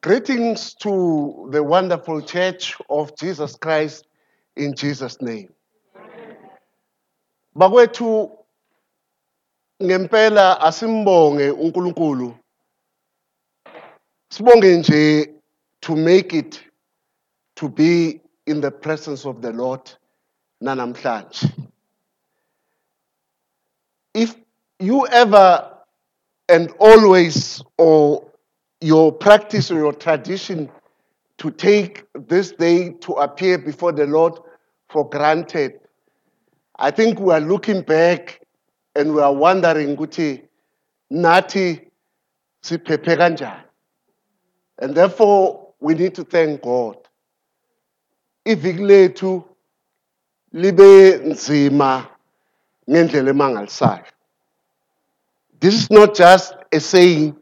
Greetings 0.00 0.74
to 0.74 1.48
the 1.50 1.60
wonderful 1.60 2.22
church 2.22 2.76
of 2.88 3.16
Jesus 3.16 3.56
Christ 3.56 4.06
in 4.54 4.76
Jesus' 4.76 5.20
name. 5.20 5.48
Bakwethu 7.56 8.30
ngempela 9.82 10.60
asimbonge 10.60 11.50
uNkulunkulu. 11.50 12.38
Sibonge 14.30 14.76
nje 14.76 15.34
to 15.80 15.96
make 15.96 16.32
it 16.32 16.62
to 17.56 17.68
be 17.68 18.20
in 18.46 18.60
the 18.60 18.70
presence 18.70 19.24
of 19.24 19.42
the 19.42 19.52
Lord 19.52 19.80
nanamhlanje. 20.62 21.52
If 24.14 24.36
you 24.78 25.08
ever 25.08 25.74
and 26.48 26.70
always 26.78 27.64
or 27.78 28.27
your 28.80 29.12
practice 29.12 29.70
or 29.70 29.78
your 29.78 29.92
tradition 29.92 30.70
to 31.38 31.50
take 31.50 32.04
this 32.14 32.52
day 32.52 32.90
to 33.00 33.12
appear 33.14 33.58
before 33.58 33.92
the 33.92 34.06
Lord 34.06 34.34
for 34.88 35.08
granted. 35.08 35.80
I 36.78 36.90
think 36.90 37.18
we 37.18 37.32
are 37.32 37.40
looking 37.40 37.82
back 37.82 38.40
and 38.94 39.14
we 39.14 39.20
are 39.20 39.32
wondering 39.32 39.96
ukuthi 39.96 40.42
nathi 41.12 41.88
siphephe 42.62 43.16
kanjani. 43.16 43.62
And 44.80 44.94
therefore 44.94 45.72
we 45.80 45.94
need 45.94 46.14
to 46.14 46.24
thank 46.24 46.62
God. 46.62 46.96
Iviki 48.46 49.44
libe 50.52 51.18
nzima 51.24 52.06
ngendlela 52.90 53.30
emangalisayo. 53.30 54.04
This 55.60 55.74
is 55.74 55.90
not 55.90 56.14
just 56.14 56.54
a 56.72 56.80
saying 56.80 57.36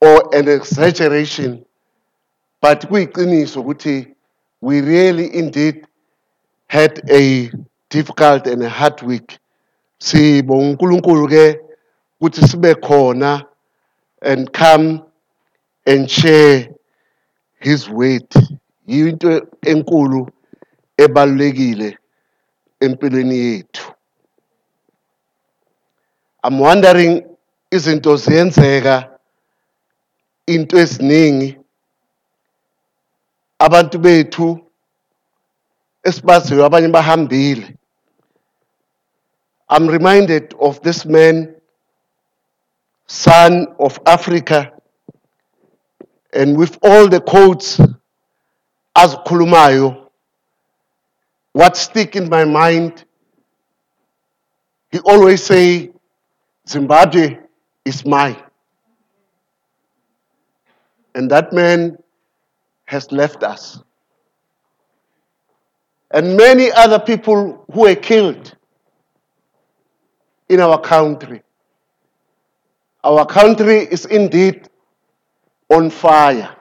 or 0.00 0.34
an 0.34 0.48
exaggeration, 0.48 1.64
but 2.60 2.80
kuyiqiniso 2.88 3.62
ukuthi 3.62 4.14
we 4.60 4.80
really 4.80 5.34
indeed 5.34 5.86
had 6.68 7.00
a 7.10 7.50
difficult 7.88 8.46
and 8.46 8.62
a 8.62 8.68
hard 8.68 9.02
week. 9.02 9.38
Sibonga 9.98 10.76
uNkulunkulu 10.76 11.28
ke 11.28 11.60
ukuthi 12.20 12.48
sibe 12.48 12.74
khona 12.74 13.46
and 14.22 14.52
come 14.52 15.02
and 15.86 16.10
share 16.10 16.68
his 17.60 17.88
word. 17.88 18.28
Yinto 18.88 19.46
enkulu 19.62 20.28
ebalulekile 20.98 21.98
empilweni 22.80 23.38
yethu. 23.38 23.92
I'm 26.44 26.58
wondering 26.58 27.24
izinto 27.70 28.16
ziyenzeka 28.16 29.15
into 30.46 30.76
eziningi 30.78 31.58
abantu 33.58 33.98
bethu 33.98 34.60
esibaziyo 36.04 36.64
abanye 36.64 36.88
bahambile. 36.88 37.76
I'm 39.68 39.88
reminded 39.88 40.54
of 40.60 40.80
this 40.82 41.04
man 41.04 41.56
son 43.06 43.66
of 43.78 43.98
africa 44.06 44.72
and 46.32 46.56
with 46.56 46.78
all 46.82 47.08
the 47.08 47.20
quotes 47.20 47.80
azikhulumayo 48.96 50.08
what 51.52 51.76
stick 51.76 52.16
in 52.16 52.28
my 52.28 52.44
mind 52.44 53.04
he 54.90 54.98
always 55.00 55.44
say 55.44 55.90
zimbabwe 56.68 57.38
is 57.84 58.04
mine 58.04 58.36
and 61.16 61.30
that 61.30 61.52
man 61.52 61.96
has 62.84 63.10
left 63.10 63.42
us. 63.42 63.80
And 66.10 66.36
many 66.36 66.70
other 66.70 67.00
people 67.00 67.64
who 67.72 67.80
were 67.80 67.94
killed 67.94 68.54
in 70.50 70.60
our 70.60 70.78
country. 70.78 71.42
Our 73.02 73.24
country 73.24 73.78
is 73.78 74.04
indeed 74.04 74.68
on 75.70 75.90
fire. 75.90 76.54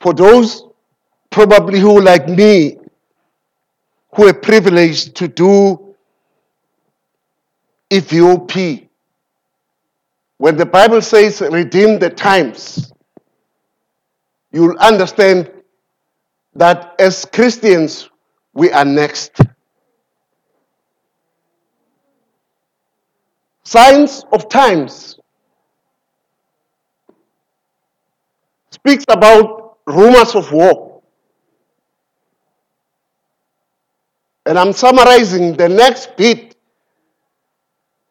For 0.00 0.14
those 0.14 0.64
probably 1.28 1.78
who, 1.78 2.00
like 2.00 2.26
me, 2.28 2.78
who 4.14 4.26
are 4.26 4.34
privileged 4.34 5.16
to 5.16 5.28
do 5.28 5.94
EVOP, 7.90 8.89
when 10.40 10.56
the 10.56 10.64
Bible 10.64 11.02
says 11.02 11.42
redeem 11.42 11.98
the 11.98 12.08
times, 12.08 12.94
you'll 14.50 14.78
understand 14.78 15.52
that 16.54 16.94
as 16.98 17.26
Christians, 17.26 18.08
we 18.54 18.72
are 18.72 18.86
next. 18.86 19.38
Signs 23.64 24.24
of 24.32 24.48
times 24.48 25.20
speaks 28.70 29.04
about 29.10 29.76
rumors 29.86 30.34
of 30.34 30.50
war. 30.52 31.02
And 34.46 34.58
I'm 34.58 34.72
summarizing 34.72 35.52
the 35.52 35.68
next 35.68 36.16
bit 36.16 36.56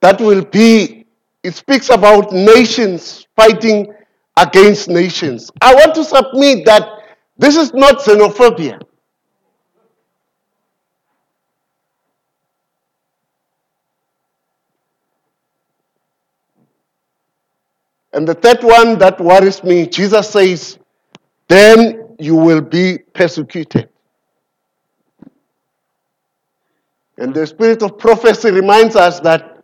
that 0.02 0.22
will 0.22 0.46
be 0.46 0.99
it 1.44 1.54
speaks 1.54 1.90
about 1.90 2.32
nations 2.32 3.28
fighting 3.36 3.94
against 4.38 4.90
nations. 4.90 5.52
I 5.62 5.74
want 5.74 5.96
to 5.96 6.04
submit 6.04 6.66
that 6.66 6.88
this 7.38 7.56
is 7.56 7.74
not 7.74 8.00
xenophobia. 8.00 8.82
And 18.12 18.28
the 18.28 18.34
third 18.34 18.64
one 18.64 18.98
that 19.00 19.20
worries 19.22 19.64
me, 19.64 19.86
Jesus 19.86 20.32
says, 20.32 20.80
then 21.48 22.16
you 22.18 22.36
will 22.36 22.62
be 22.62 22.98
persecuted. 23.14 23.90
And 27.18 27.34
the 27.34 27.46
spirit 27.46 27.84
of 27.84 27.98
prophecy 27.98 28.52
reminds 28.52 28.96
us 28.96 29.20
that 29.22 29.59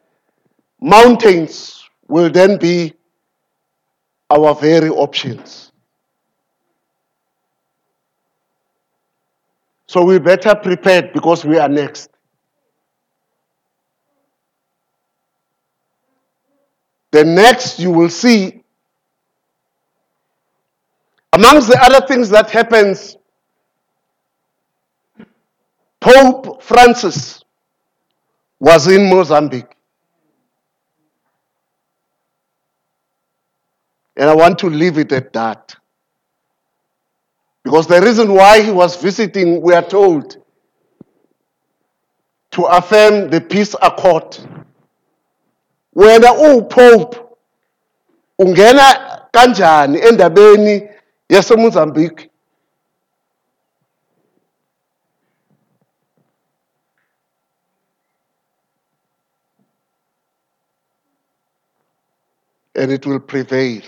mountains 0.86 1.90
will 2.08 2.30
then 2.30 2.60
be 2.60 2.94
our 4.30 4.54
very 4.54 4.90
options. 4.90 5.72
So 9.88 10.04
we 10.04 10.20
better 10.20 10.54
prepared 10.54 11.12
because 11.12 11.44
we 11.44 11.58
are 11.58 11.70
next. 11.70 12.12
The 17.12 17.24
next 17.24 17.80
you 17.80 17.90
will 17.90 18.10
see, 18.10 18.64
amongst 21.34 21.68
the 21.68 21.82
other 21.82 22.06
things 22.06 22.30
that 22.30 22.52
happens, 22.52 23.18
Pope 26.00 26.62
Francis 26.62 27.44
was 28.60 28.88
in 28.88 29.10
Mozambique. 29.10 29.75
And 34.18 34.30
I 34.30 34.36
want 34.36 34.60
to 34.60 34.68
leave 34.70 34.98
it 34.98 35.12
at 35.12 35.34
that. 35.34 35.76
Because 37.64 37.88
the 37.88 38.00
reason 38.00 38.32
why 38.34 38.62
he 38.62 38.72
was 38.72 38.96
visiting, 38.96 39.62
we 39.62 39.74
are 39.74 39.82
told, 39.82 40.38
to 42.52 42.64
affirm 42.64 43.30
the 43.30 43.42
peace 43.42 43.76
accord. 43.82 44.38
when 45.92 46.22
the 46.22 46.28
Wena 46.28 46.62
uPope 46.62 47.20
ungena 48.40 49.28
kanjani 49.34 50.00
endabeni 50.00 50.90
yaseMozambique? 51.30 52.30
And 62.76 62.92
it 62.92 63.06
will 63.06 63.22
prevail. 63.22 63.82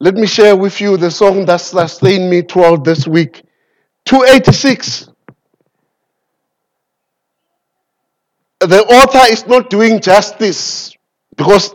Let 0.00 0.14
me 0.14 0.26
share 0.26 0.56
with 0.56 0.80
you 0.80 0.96
the 0.96 1.10
song 1.10 1.46
that 1.46 1.58
sustained 1.58 2.28
me 2.28 2.42
throughout 2.42 2.84
this 2.84 3.06
week. 3.06 3.42
286. 4.06 5.08
The 8.60 8.82
author 8.84 9.32
is 9.32 9.46
not 9.46 9.70
doing 9.70 10.00
justice 10.00 10.94
because 11.36 11.74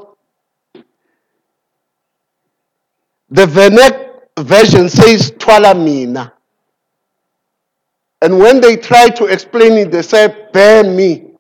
the 3.30 3.46
Venek 3.46 4.22
version 4.40 4.90
says 4.90 5.32
Twala 5.38 5.76
Mina. 5.76 6.34
And 8.22 8.38
when 8.38 8.60
they 8.60 8.76
try 8.76 9.08
to 9.10 9.26
explain 9.26 9.74
it, 9.74 9.92
they 9.92 10.02
say, 10.02 10.50
Bear 10.52 10.84
me. 10.84 11.32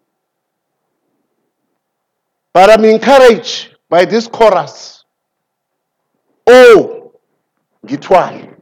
But 2.53 2.69
I'm 2.69 2.85
encouraged 2.85 3.75
by 3.89 4.05
this 4.05 4.27
chorus. 4.27 4.98
Oh, 6.51 7.11
ngithwale. 7.85 8.55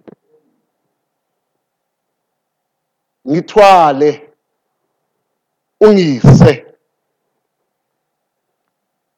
Ngithwale. 3.26 4.30
Ungise. 5.82 6.66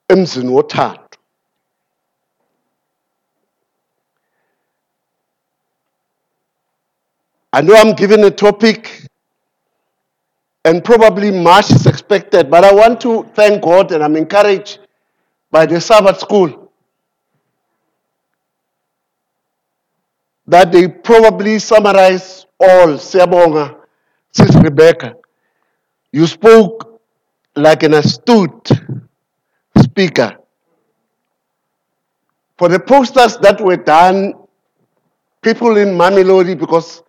Emzini. 0.08 1.00
I 7.52 7.62
know 7.62 7.74
I'm 7.76 7.96
given 7.96 8.24
a 8.24 8.30
topic 8.30 9.08
and 10.64 10.84
probably 10.84 11.32
much 11.32 11.72
is 11.72 11.88
expected, 11.88 12.52
but 12.52 12.64
I 12.64 12.72
want 12.72 13.02
to 13.02 13.24
thank 13.34 13.64
God 13.64 13.92
and 13.94 14.04
I'm 14.04 14.16
encouraged 14.16 14.78
by 15.50 15.66
the 15.66 15.82
Sabbath 15.82 16.20
school 16.20 16.59
that 20.50 20.72
they 20.72 20.88
probably 20.88 21.60
summarize 21.60 22.48
all. 22.60 22.98
Siyabonga, 22.98 23.78
Sis 24.32 24.56
Rebecca. 24.56 25.16
You 26.12 26.26
spoke 26.26 27.02
like 27.56 27.84
an 27.84 27.94
astute 27.94 28.72
speaker. 29.78 30.38
For 32.58 32.68
the 32.68 32.80
posters 32.80 33.38
that 33.38 33.62
were 33.62 33.78
done, 33.78 34.34
people 35.42 35.78
in 35.78 35.90
Mamelodi, 35.90 36.60
because 36.60 37.04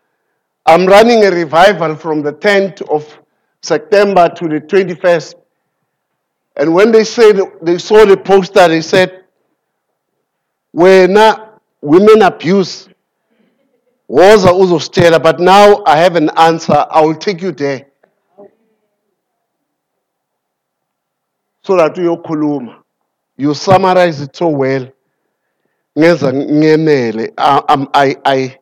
I'm 0.67 0.87
running 0.87 1.25
a 1.25 1.31
revival 1.31 1.97
from 1.97 2.23
the 2.23 2.35
10th 2.35 2.89
of 2.91 3.19
September 3.63 4.29
to 4.29 4.49
the 4.49 4.61
21st. 4.61 5.35
And 6.57 6.75
when 6.75 6.93
they 6.93 7.05
said 7.05 7.41
they 7.63 7.79
saw 7.79 8.05
the 8.05 8.19
poster, 8.19 8.69
they 8.69 8.83
said, 8.83 9.25
Wena 10.77 11.59
women 11.81 12.21
abuse 12.23 12.91
woza 14.11 14.53
uzositshela 14.55 15.19
but 15.23 15.39
now 15.39 15.83
i 15.87 15.97
have 15.97 16.17
an 16.17 16.31
answer. 16.37 16.85
I 16.91 17.01
will 17.01 17.15
take 17.15 17.41
you 17.43 17.53
there. 17.53 17.87
So 21.63 21.77
that 21.77 21.95
uyokhuluma. 21.95 22.83
You 23.37 23.55
summarize 23.55 24.21
it 24.21 24.35
so 24.37 24.49
well. 24.49 24.89
Ngenza 25.97 26.33
ngemele. 26.33 27.33
I, 27.39 27.87
I, 27.95 28.17
I, 28.25 28.59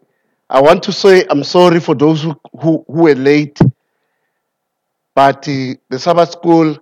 I 0.51 0.61
want 0.61 0.83
to 0.83 0.93
say 0.93 1.25
i'm 1.31 1.43
sorry 1.45 1.81
for 1.81 1.95
those 1.95 2.23
who, 2.23 2.35
who, 2.61 2.85
who 2.87 3.03
were 3.05 3.15
late. 3.15 3.59
But 5.15 5.49
uh, 5.49 5.75
the 5.89 5.99
sabbath 5.99 6.33
school 6.33 6.77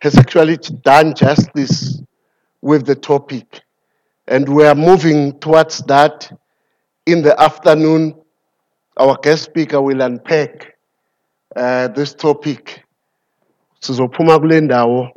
has 0.00 0.16
actually 0.16 0.56
done 0.84 1.14
justice 1.14 2.00
with 2.62 2.86
the 2.86 2.94
topic. 2.94 3.60
And 4.28 4.48
we 4.48 4.64
are 4.64 4.74
moving 4.76 5.38
towards 5.40 5.78
that 5.86 6.30
in 7.06 7.22
the 7.22 7.38
afternoon 7.40 8.14
our 8.96 9.16
guest 9.22 9.44
speaker 9.44 9.80
will 9.80 10.00
unpack 10.00 10.74
uh, 11.56 11.88
this 11.88 12.14
topic 12.14 12.84
sizophuma 13.80 14.38
kule 14.38 14.60
ndawo. 14.60 15.08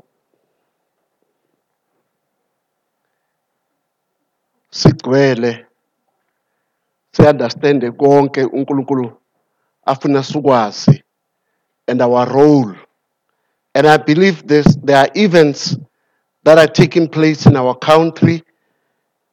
Sigcwele 4.69 5.65
siunderstande 7.11 7.91
konke 7.91 8.43
uNkulunkulu 8.43 9.11
afuna 9.85 10.23
sikwazi 10.23 11.03
and 11.87 12.01
our 12.01 12.25
role. 12.33 12.75
And 13.73 13.87
i 13.87 13.97
believe 13.97 14.43
this 14.47 14.75
there 14.83 14.97
are 14.97 15.09
events 15.15 15.77
that 16.43 16.57
are 16.57 16.67
taking 16.67 17.07
place 17.07 17.45
in 17.45 17.55
our 17.55 17.75
country 17.79 18.43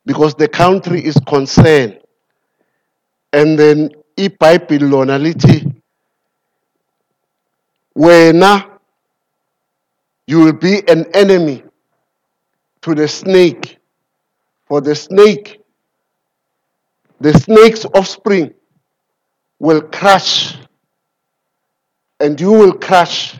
because 0.07 0.35
the 0.35 0.49
country 0.49 1.00
is 1.05 1.19
concerned 1.27 2.04
and 3.35 3.59
then 3.59 3.91
iBhayibheli 4.17 4.91
lona 4.91 5.19
lithi 5.19 5.75
wena 7.97 8.79
you 10.27 10.39
will 10.41 10.53
be 10.53 10.89
an 10.89 11.05
enemy 11.13 11.63
to 12.81 12.95
the 12.95 13.07
snake. 13.09 13.79
For 14.67 14.81
the 14.81 14.95
snake 14.95 15.61
the 17.21 17.33
snake's 17.33 17.85
offspring 17.87 18.55
will 19.59 19.83
crush 19.83 20.57
and 22.21 22.41
you 22.41 22.53
will 22.53 22.73
crush 22.73 23.37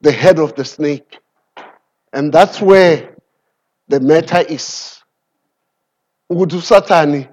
the 0.00 0.12
head 0.12 0.38
of 0.38 0.54
the 0.54 0.64
snake. 0.64 1.18
And 2.12 2.32
that's 2.32 2.60
where 2.60 3.14
the 3.88 4.00
matter 4.00 4.40
is. 4.40 5.02
Ukuthi 6.30 6.56
usathani 6.56 7.28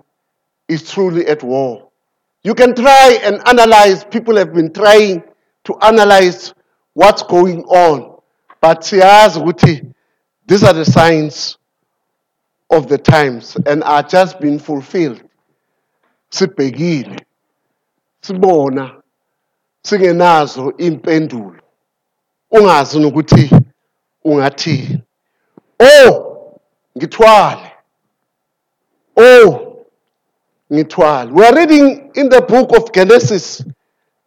is 0.68 0.90
truly 0.90 1.28
at 1.28 1.44
war. 1.44 1.90
You 2.44 2.54
can 2.54 2.76
try 2.76 3.20
and 3.24 3.42
analyze 3.48 4.04
people 4.04 4.36
have 4.38 4.54
been 4.54 4.72
trying 4.72 5.24
to 5.66 5.78
analyze 5.82 6.54
what's 6.94 7.24
going 7.24 7.64
on 7.64 8.16
but 8.62 8.82
siyazi 8.82 9.40
ukuthi 9.40 9.94
these 10.48 10.64
are 10.64 10.74
the 10.74 10.86
signs 10.86 11.58
of 12.70 12.88
the 12.88 12.98
times 12.98 13.58
and 13.66 13.84
are 13.84 14.04
just 14.04 14.40
being 14.40 14.60
fulfilled. 14.60 15.22
Sibhekile 16.30 17.20
sibona 18.22 19.02
singenazo 19.84 20.74
impendulo. 20.78 21.60
Ungazi 22.52 23.00
nokuthi 23.00 23.52
ungathini. 24.24 25.04
Oh 25.80 26.60
ngithwale. 26.98 27.72
Oh 29.18 29.65
ngithwale. 30.72 31.32
We 31.32 31.46
are 31.46 31.56
reading 31.56 32.12
in 32.16 32.30
the 32.30 32.42
book 32.42 32.76
of 32.76 32.92
genesis 32.92 33.64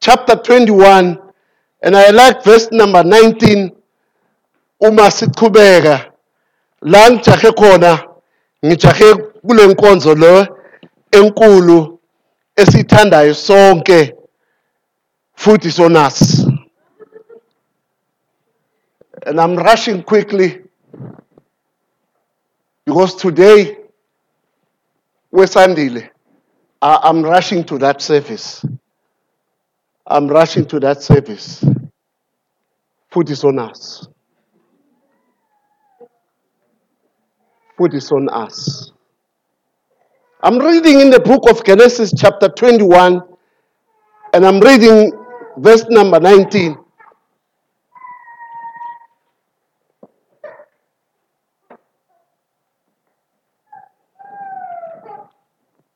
chapter 0.01 0.37
21 0.37 1.19
and 1.83 1.97
i 1.97 2.11
like 2.11 2.45
verse 2.45 2.69
number 2.71 3.03
19 3.03 3.71
uma 4.81 5.11
sichubeka 5.11 6.13
la 6.83 7.11
ngijahe 7.11 7.53
khona 7.53 8.05
ngijahe 8.65 9.15
kule 9.15 9.67
nkonzo 9.67 10.15
lo 10.15 10.47
enkulu 11.11 11.99
esithandayo 12.57 13.35
sonke 13.35 14.15
futhi 15.35 15.71
sonasi. 15.71 16.47
And 19.27 19.41
i'm 19.41 19.57
rushing 19.57 20.03
quickly 20.03 20.63
because 22.85 23.17
today 23.17 23.77
wesandile 25.33 26.11
I- 26.83 27.01
i'm 27.05 27.23
rushing 27.23 27.65
to 27.65 27.79
that 27.79 28.03
service 28.03 28.65
i'm 30.07 30.29
rushing 30.29 30.67
to 30.67 30.81
that 30.81 31.03
service 31.03 31.65
futhi 33.13 33.35
sonasi 33.37 34.09
put 37.79 37.93
this 37.93 38.13
on 38.13 38.29
us. 38.31 38.93
I'm 40.43 40.59
reading 40.59 41.01
in 41.01 41.11
the 41.11 41.21
book 41.21 41.51
of 41.51 41.65
Genesis, 41.65 42.13
chapter 42.17 42.49
21, 42.49 43.23
and 44.35 44.47
I'm 44.47 44.61
reading 44.61 45.13
verse 45.59 45.85
number 45.91 46.21
19. 46.21 46.79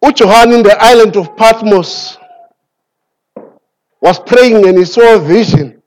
Ujohan 0.03 0.53
in 0.53 0.63
the 0.63 0.77
island 0.83 1.17
of 1.17 1.37
Patmos 1.37 2.19
was 4.01 4.19
praying 4.19 4.67
and 4.67 4.77
he 4.77 4.85
saw 4.85 5.15
a 5.15 5.21
vision. 5.21 5.81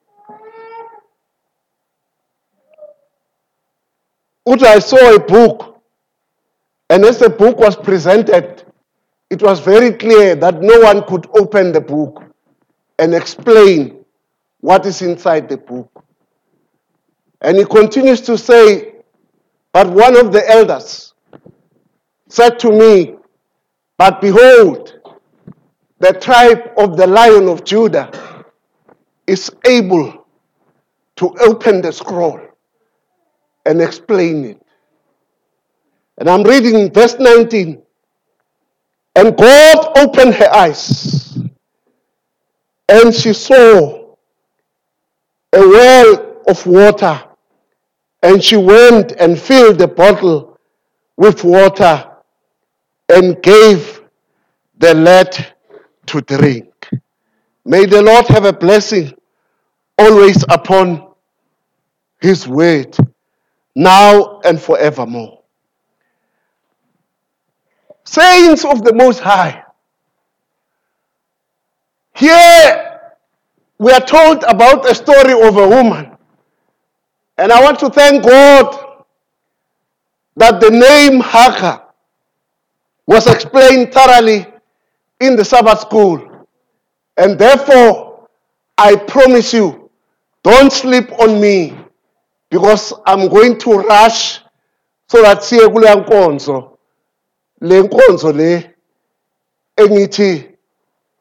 Uta, 4.48 4.68
I 4.68 4.80
saw 4.80 5.16
a 5.16 5.20
book, 5.20 5.82
and 6.90 7.04
as 7.04 7.18
the 7.18 7.30
book 7.30 7.58
was 7.58 7.76
presented, 7.76 8.64
it 9.30 9.42
was 9.42 9.60
very 9.60 9.92
clear 9.92 10.36
that 10.36 10.62
no 10.62 10.80
one 10.82 11.04
could 11.08 11.28
open 11.36 11.72
the 11.72 11.82
book 11.82 12.24
and 13.00 13.14
explain 13.14 14.06
what 14.62 14.86
is 14.86 15.02
inside 15.02 15.50
the 15.50 15.58
book. 15.58 16.06
And 17.42 17.58
he 17.58 17.66
continues 17.66 18.22
to 18.22 18.38
say, 18.38 18.94
But 19.74 19.90
one 19.90 20.16
of 20.16 20.32
the 20.32 20.48
elders 20.50 21.14
said 22.30 22.60
to 22.60 22.72
me, 22.72 23.16
But 23.98 24.22
behold, 24.22 25.00
the 26.00 26.14
tribe 26.14 26.72
of 26.78 26.98
the 26.98 27.08
lion 27.08 27.48
of 27.48 27.64
Judah 27.64 28.12
is 29.28 29.52
able 29.66 30.26
to 31.18 31.36
open 31.42 31.82
the 31.82 31.92
scroll 31.94 32.40
and 33.66 33.82
explain 33.82 34.46
it. 34.46 34.62
And 36.18 36.30
I'm 36.30 36.44
reading 36.44 36.92
verse 36.92 37.16
19. 37.20 37.82
And 39.16 39.38
God 39.38 39.98
opened 39.98 40.36
her 40.36 40.54
eyes, 40.54 41.38
and 42.90 43.14
she 43.14 43.34
saw 43.34 44.16
a 45.54 45.60
well 45.60 46.42
of 46.48 46.66
water 46.68 47.24
And 48.26 48.44
she 48.44 48.58
went 48.58 49.12
and 49.14 49.40
filled 49.40 49.78
the 49.78 49.88
bottle 49.88 50.58
with 51.16 51.44
water 51.44 52.10
and 53.10 53.42
gave 53.42 54.02
the 54.78 54.94
lad 54.94 55.54
to 56.08 56.22
drink. 56.22 56.90
May 57.64 57.86
the 57.86 58.02
Lord 58.02 58.28
have 58.28 58.46
a 58.46 58.54
blessing 58.54 59.14
always 59.98 60.44
upon 60.50 61.08
his 62.20 62.48
word, 62.48 62.96
now 63.76 64.40
and 64.42 64.62
forevermore. 64.62 65.42
Saints 68.04 68.66
of 68.66 68.84
the 68.84 68.94
Most 68.94 69.20
High, 69.20 69.64
here 72.16 73.02
we 73.78 73.92
are 73.92 74.02
told 74.02 74.44
about 74.44 74.90
a 74.90 74.96
story 74.96 75.34
of 75.34 75.58
a 75.58 75.68
woman. 75.68 76.12
And 77.38 77.52
I 77.52 77.62
want 77.62 77.80
to 77.80 77.90
thank 77.90 78.24
God 78.24 79.04
that 80.38 80.62
the 80.62 80.70
name 80.70 81.20
Hagar 81.20 81.85
was 83.08 83.28
explained 83.28 83.94
thoroughly 83.94 84.46
in 85.20 85.36
the 85.36 85.46
Sabbath 85.46 85.80
school. 85.82 86.46
And 87.18 87.40
therefore, 87.40 88.28
I 88.78 88.96
promise 88.96 89.54
you, 89.54 89.90
don't 90.44 90.72
sleep 90.72 91.12
on 91.20 91.40
me 91.40 91.78
because 92.50 92.94
I'm 93.06 93.30
going 93.30 93.58
to 93.60 93.72
rush 93.80 94.40
so 95.08 95.22
that 95.22 95.40
siye 95.40 95.70
kule 95.70 95.88
nkonzo. 95.96 96.78
Le 97.62 97.82
nkonzo 97.84 98.34
le 98.34 98.76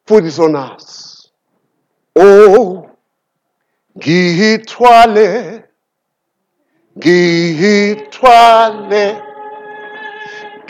fundisa 0.07 0.43
on 0.43 0.57
us. 0.57 1.31
Oh 2.17 2.91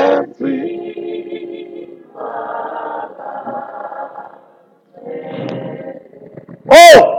Oh 6.76 7.16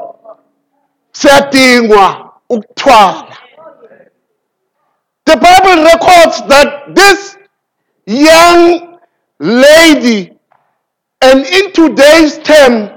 siyadingwa 1.18 2.34
ukuthwala. 2.50 3.38
The 5.26 5.36
Bible 5.36 5.84
records 5.84 6.42
that 6.48 6.96
this 6.96 7.38
young 8.06 9.00
lady 9.40 10.32
and 11.22 11.46
in 11.46 11.72
today's 11.74 12.38
term 12.40 12.90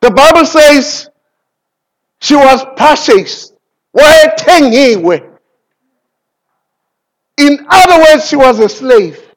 the 0.00 0.10
Bible 0.10 0.44
says 0.44 1.08
she 2.20 2.34
was 2.34 2.64
purchased. 2.76 3.54
Wayethengiwe 3.96 5.30
in 7.38 7.66
other 7.68 7.98
words 8.04 8.28
she 8.28 8.36
was 8.36 8.58
a 8.58 8.68
slave 8.68 9.29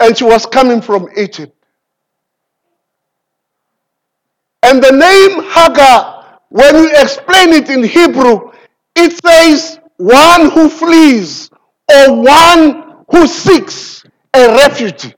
and 0.00 0.16
she 0.16 0.24
was 0.24 0.46
coming 0.46 0.80
from 0.82 1.08
Egypt 1.16 1.54
and 4.62 4.82
the 4.82 4.92
name 4.92 5.42
Hagar 5.44 6.40
when 6.50 6.74
you 6.76 6.90
explain 6.96 7.50
it 7.50 7.70
in 7.70 7.84
Hebrew 7.84 8.52
it 8.96 9.12
says 9.24 9.80
one 9.98 10.50
who 10.50 10.68
flees 10.68 11.50
or 11.92 12.22
one 12.22 13.04
who 13.10 13.26
seeks 13.26 14.04
a 14.34 14.48
refuge. 14.56 15.14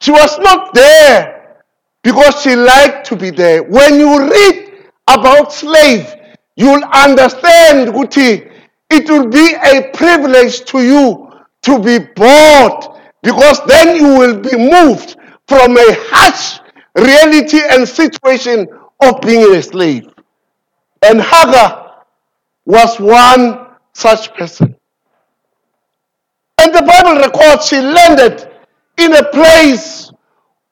She 0.00 0.12
was 0.12 0.38
not 0.40 0.74
there 0.74 1.58
because 2.04 2.42
she 2.42 2.56
liked 2.56 3.06
to 3.08 3.16
be 3.16 3.30
there. 3.30 3.64
When 3.64 4.00
you 4.00 4.30
read 4.30 4.72
about 5.08 5.52
slave, 5.52 6.14
you'll 6.56 6.84
understand, 6.84 7.90
Guti, 7.94 8.51
it 8.92 9.08
will 9.08 9.28
be 9.28 9.54
a 9.54 9.90
privilege 9.92 10.64
to 10.66 10.82
you 10.82 11.32
to 11.62 11.78
be 11.78 11.98
bought 12.14 13.00
because 13.22 13.60
then 13.66 13.96
you 13.96 14.18
will 14.18 14.38
be 14.38 14.56
moved 14.56 15.16
from 15.48 15.76
a 15.76 15.96
harsh 16.10 16.60
reality 16.94 17.60
and 17.70 17.88
situation 17.88 18.66
of 19.00 19.20
being 19.22 19.54
a 19.54 19.62
slave. 19.62 20.08
And 21.02 21.20
Hagar 21.20 22.04
was 22.66 23.00
one 23.00 23.66
such 23.94 24.32
person. 24.34 24.76
And 26.60 26.74
the 26.74 26.82
Bible 26.82 27.20
records 27.20 27.66
she 27.68 27.80
landed 27.80 28.48
in 28.98 29.14
a 29.14 29.24
place 29.30 30.12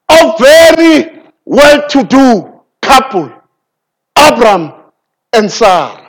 of 0.08 0.38
very 0.38 1.22
well-to-do 1.44 2.60
couple, 2.82 3.32
Abram 4.16 4.72
and 5.32 5.50
Sarah. 5.50 6.00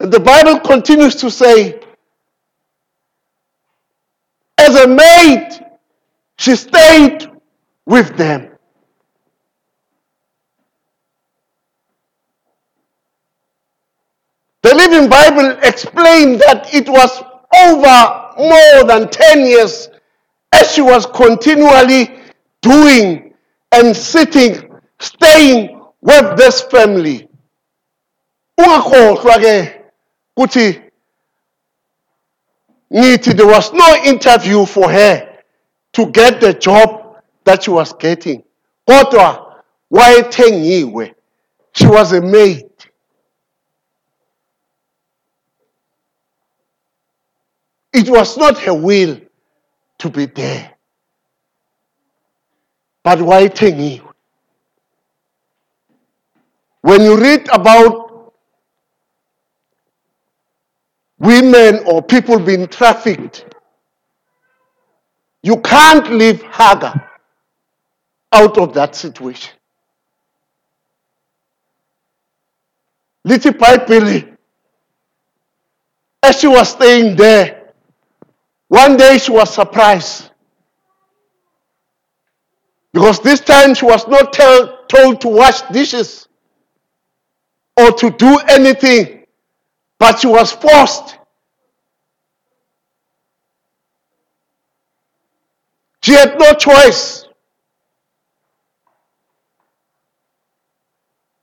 And 0.00 0.10
the 0.10 0.18
Bible 0.18 0.58
continues 0.60 1.14
to 1.16 1.30
say, 1.30 1.78
as 4.56 4.74
a 4.74 4.88
maid, 4.88 5.48
she 6.38 6.56
stayed 6.56 7.30
with 7.84 8.16
them. 8.16 8.50
The 14.62 14.74
Living 14.74 15.08
Bible 15.08 15.58
explained 15.62 16.40
that 16.40 16.72
it 16.72 16.88
was 16.88 17.22
over 17.56 18.32
more 18.38 18.84
than 18.84 19.08
10 19.08 19.46
years 19.46 19.88
as 20.52 20.72
she 20.72 20.80
was 20.80 21.06
continually 21.06 22.20
doing 22.62 23.34
and 23.72 23.94
sitting, 23.94 24.70
staying 24.98 25.80
with 26.00 26.36
this 26.38 26.62
family. 26.62 27.28
Ukuthi 30.36 30.80
ngithi 32.92 33.34
there 33.36 33.46
was 33.46 33.72
no 33.72 33.96
interview 34.04 34.66
for 34.66 34.90
her 34.90 35.30
to 35.92 36.06
get 36.06 36.40
the 36.40 36.54
job 36.54 37.00
that 37.44 37.62
she 37.62 37.70
was 37.70 37.92
getting. 37.94 38.42
Kodwa 38.88 39.62
wayethengiwe. 39.92 41.14
She 41.72 41.86
was 41.86 42.12
a 42.12 42.20
maid. 42.20 42.66
It 47.92 48.08
was 48.08 48.36
not 48.36 48.58
her 48.58 48.74
will 48.74 49.20
to 49.98 50.10
be 50.10 50.26
there. 50.26 50.74
But 53.02 53.18
wayethengiwe. 53.18 54.06
When 56.82 57.02
you 57.02 57.16
read 57.20 57.48
about 57.52 58.09
women 61.20 61.84
or 61.86 62.02
people 62.02 62.40
being 62.40 62.66
trafficked, 62.66 63.46
you 65.42 65.60
can't 65.60 66.10
leave 66.12 66.42
Hagar 66.42 67.10
out 68.32 68.58
of 68.58 68.74
that 68.74 68.96
situation. 68.96 69.54
Little 73.24 73.54
Pipe 73.54 73.86
Billy, 73.86 74.26
as 76.22 76.40
she 76.40 76.48
was 76.48 76.70
staying 76.70 77.16
there, 77.16 77.60
One 78.70 78.96
day 78.96 79.18
she 79.18 79.32
was 79.32 79.52
surprised. 79.52 80.30
Because 82.92 83.18
this 83.20 83.40
time 83.40 83.74
she 83.74 83.84
was 83.84 84.06
not 84.06 84.32
tell, 84.32 84.84
told 84.86 85.20
to 85.22 85.28
wash 85.28 85.62
dishes 85.72 86.28
or 87.76 87.90
to 87.90 88.10
do 88.10 88.38
anything, 88.48 89.19
but 90.00 90.18
she 90.18 90.26
was 90.26 90.50
forced. 90.50 91.18
She 96.02 96.12
had 96.12 96.38
no 96.38 96.54
choice. 96.54 97.26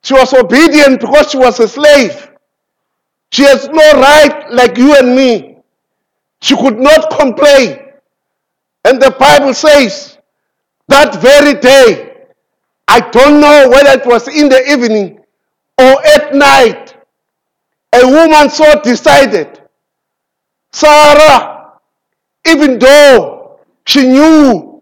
She 0.03 0.13
was 0.15 0.33
obedient 0.33 0.99
because 0.99 1.31
she 1.31 1.37
was 1.37 1.59
a 1.59 1.67
slave. 1.67 2.31
She 3.31 3.43
has 3.43 3.67
no 3.69 4.01
right 4.01 4.51
like 4.51 4.77
you 4.77 4.95
and 4.97 5.15
me. 5.15 5.57
She 6.41 6.55
could 6.55 6.79
not 6.79 7.11
complain. 7.11 7.79
And 8.85 9.01
the 9.01 9.11
Bible 9.19 9.53
says 9.53 10.17
that 10.87 11.21
very 11.21 11.59
day, 11.59 12.15
I 12.87 13.01
don't 13.01 13.39
know 13.39 13.69
whether 13.69 13.99
it 13.99 14.05
was 14.07 14.27
in 14.27 14.49
the 14.49 14.71
evening 14.71 15.19
or 15.77 16.07
at 16.07 16.33
night, 16.33 16.96
a 17.93 18.05
woman 18.05 18.49
so 18.49 18.81
decided, 18.81 19.61
Sarah, 20.71 21.73
even 22.45 22.79
though 22.79 23.59
she 23.85 24.07
knew 24.07 24.81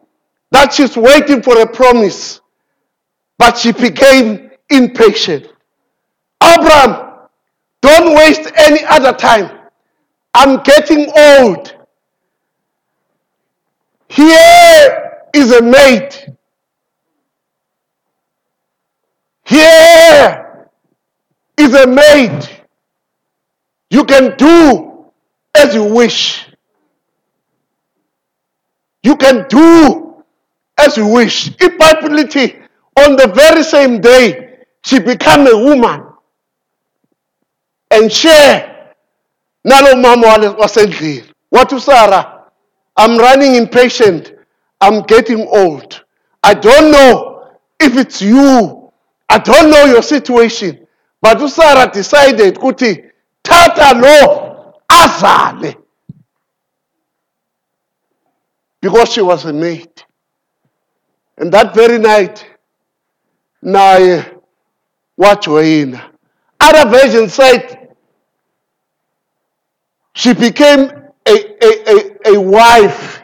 that 0.52 0.74
she's 0.74 0.98
waiting 0.98 1.42
for 1.42 1.60
a 1.62 1.68
promise, 1.68 2.42
but 3.38 3.58
she 3.58 3.72
became 3.72 4.52
impatient. 4.70 5.48
Abraham, 6.42 7.30
don't 7.82 8.16
waste 8.16 8.52
any 8.56 8.84
other 8.86 9.14
time. 9.14 9.52
I'm 10.34 10.64
getting 10.64 11.12
old. 11.16 11.74
Here 14.10 15.12
is 15.34 15.52
a 15.52 15.62
maid. 15.62 16.36
Here 19.46 20.70
is 21.58 21.74
a 21.74 21.88
maid. 21.88 22.65
You 23.96 24.04
can 24.04 24.36
do 24.36 25.06
as 25.56 25.74
you 25.74 25.86
wish. 25.86 26.46
You 29.04 29.16
can 29.16 29.46
do 29.48 30.22
as 30.78 30.98
you 30.98 31.08
wish. 31.08 31.52
Ibhayibhilithi 31.52 32.62
on 32.98 33.16
the 33.16 33.32
very 33.34 33.64
same 33.64 34.02
day 34.02 34.66
she 34.84 35.00
became 35.00 35.48
a 35.48 35.58
woman 35.58 36.08
and 37.92 38.12
share 38.12 38.92
nalo 39.66 40.02
mama 40.02 40.28
wasendlini. 40.60 41.24
What 41.48 41.70
to 41.70 41.80
Sarah? 41.80 42.52
I'm 42.98 43.18
running 43.18 43.56
impatient. 43.56 44.34
I'm 44.82 45.04
getting 45.04 45.48
old. 45.48 46.04
I 46.44 46.54
don't 46.54 46.92
know 46.92 47.50
if 47.80 47.96
it's 47.96 48.22
you. 48.22 48.92
I 49.30 49.38
don't 49.38 49.70
know 49.70 49.86
your 49.86 50.02
situation. 50.02 50.86
But 51.22 51.38
uSarah 51.38 51.94
decided 51.94 52.56
ukuthi 52.56 53.15
tata 53.46 53.98
lo 53.98 54.74
azale. 54.92 55.78
Because 58.82 59.12
she 59.14 59.22
was 59.22 59.46
a 59.46 59.54
maid. 59.54 60.04
And 61.38 61.52
that 61.54 61.74
very 61.74 62.00
night, 62.00 62.46
naye 63.64 64.40
wajoyina. 65.20 66.12
Other 66.60 66.90
version 66.90 67.30
said 67.30 67.96
she 70.14 70.34
became 70.34 70.90
a, 71.28 71.32
a, 71.64 71.72
a, 71.88 72.36
a 72.36 72.42
wife. 72.42 73.22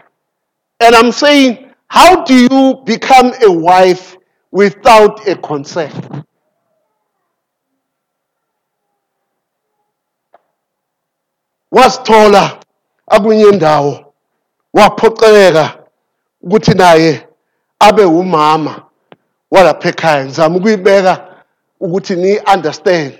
And 0.79 0.95
I'm 0.95 1.11
saying, 1.11 1.71
how 1.87 2.23
do 2.23 2.33
you 2.35 2.81
become 2.85 3.33
a 3.43 3.51
wife 3.51 4.17
without 4.51 5.27
a 5.27 5.35
consent? 5.35 6.25
Wasithola 11.71 12.59
akunye 13.07 13.43
indawo 13.49 14.13
waphoqeleka 14.73 15.65
ukuthi 16.43 16.73
naye 16.73 17.27
abe 17.79 18.03
umama 18.03 18.73
walapha 19.51 19.89
ekhaya. 19.89 20.25
Ngizama 20.25 20.55
ukuyibeka 20.57 21.13
ukuthi 21.79 22.15
ni 22.15 22.39
understand 22.53 23.13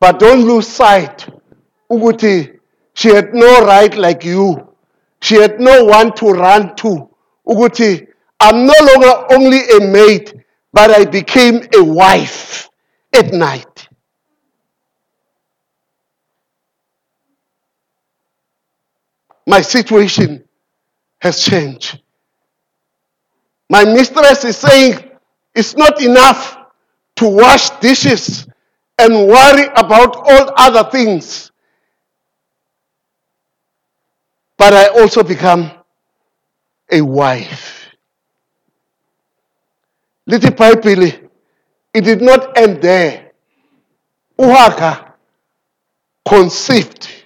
but 0.00 0.18
don't 0.20 0.46
lose 0.46 0.68
sight 0.68 1.26
ukuthi 1.90 2.52
she 2.94 3.14
had 3.14 3.34
no 3.34 3.60
right 3.66 3.94
like 3.96 4.24
you. 4.24 4.66
She 5.20 5.34
had 5.40 5.60
no 5.60 5.84
one 5.84 6.12
to 6.12 6.32
run 6.32 6.74
to 6.76 7.08
ukuthi 7.46 8.06
i'm 8.40 8.66
no 8.66 8.74
longer 8.88 9.14
only 9.34 9.60
a 9.76 9.80
maid 9.80 10.44
but 10.72 10.90
i 10.90 11.04
became 11.04 11.56
a 11.74 11.82
wife 11.82 12.68
at 13.12 13.32
night 13.32 13.75
my 19.46 19.60
situation 19.60 20.44
has 21.20 21.44
changed 21.44 22.00
my 23.68 23.84
mistress 23.84 24.44
is 24.44 24.56
saying 24.56 25.10
it's 25.54 25.76
not 25.76 26.00
enough 26.00 26.56
to 27.16 27.28
wash 27.28 27.70
dishes 27.80 28.46
and 28.98 29.12
worry 29.26 29.66
about 29.76 30.16
all 30.16 30.52
other 30.56 30.88
things. 30.90 31.50
But 34.56 34.72
I 34.72 34.86
also 35.00 35.22
become 35.22 35.70
a 36.90 37.00
wife. 37.00 37.90
Little 40.26 40.52
Bible, 40.52 41.04
it 41.04 42.00
did 42.00 42.22
not 42.22 42.56
end 42.56 42.82
there. 42.82 43.32
Uhaka 44.38 45.12
conceived. 46.26 47.25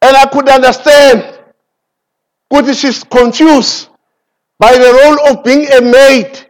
And 0.00 0.16
I 0.16 0.26
could 0.26 0.48
understand 0.48 1.38
because 2.48 2.78
she's 2.78 3.02
confused 3.04 3.88
by 4.58 4.72
the 4.72 4.92
role 4.92 5.30
of 5.30 5.44
being 5.44 5.66
a 5.70 5.80
maid. 5.80 6.46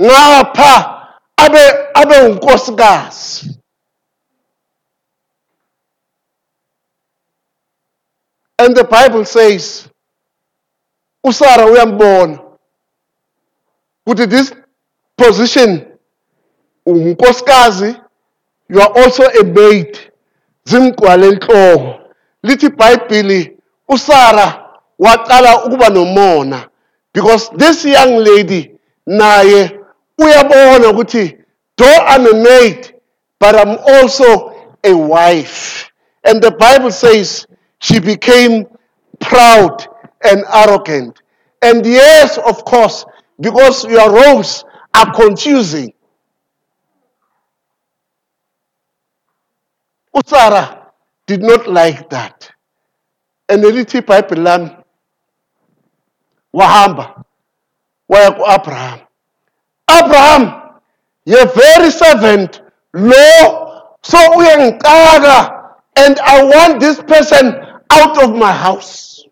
Ngapha 0.00 1.08
abe 1.38 1.90
abe 1.94 2.14
unkosikazi. 2.30 3.58
And 8.58 8.76
the 8.76 8.84
bible 8.84 9.24
says 9.24 9.88
usara 11.24 11.66
uyambona 11.66 12.40
ukuthi 14.06 14.26
this 14.26 14.54
position 15.16 15.86
unkosikazi 16.86 18.00
you 18.68 18.80
are 18.80 18.92
also 19.02 19.24
a 19.24 19.44
maid. 19.44 19.98
Zimgcwale 20.64 21.38
lithi 22.42 22.66
ibhayibhili 22.66 23.58
usara 23.88 24.64
waqala 24.98 25.64
ukuba 25.64 25.88
nomona 25.88 26.68
because 27.12 27.50
this 27.56 27.84
young 27.84 28.18
lady 28.18 28.70
naye 29.06 29.80
uyabona 30.18 30.88
ukuthi 30.88 31.38
though 31.76 32.04
I'm 32.06 32.26
a 32.26 32.34
maid 32.34 32.94
but 33.38 33.54
I'm 33.54 33.78
also 33.78 34.54
a 34.84 34.96
wife. 34.96 35.90
And 36.24 36.42
the 36.42 36.50
bible 36.50 36.90
says 36.90 37.46
she 37.80 38.00
became 38.00 38.66
proud 39.20 39.86
and 40.24 40.44
arrogant. 40.52 41.20
And 41.62 41.84
yes 41.86 42.38
of 42.38 42.64
course 42.64 43.04
because 43.40 43.84
your 43.84 44.10
roles 44.10 44.64
are 44.94 45.12
confusing. 45.14 45.92
uSarah 50.14 50.77
did 51.28 51.42
not 51.42 51.68
like 51.68 52.08
that. 52.10 52.50
And 53.48 53.62
elithi 53.62 54.00
iBhayibheli 54.00 54.42
lami 54.42 54.70
wahamba 56.52 57.22
waya 58.08 58.32
ku-Abraham. 58.32 59.00
Abraham, 59.88 60.42
ye 61.24 61.44
very 61.54 61.90
servant 61.90 62.62
lo 62.94 63.92
so 64.02 64.18
uyangixaka 64.40 65.68
and 65.96 66.18
I 66.20 66.44
want 66.44 66.80
this 66.80 67.00
person 67.02 67.52
out 67.90 68.22
of 68.22 68.34
my 68.34 68.52
house. 68.52 69.24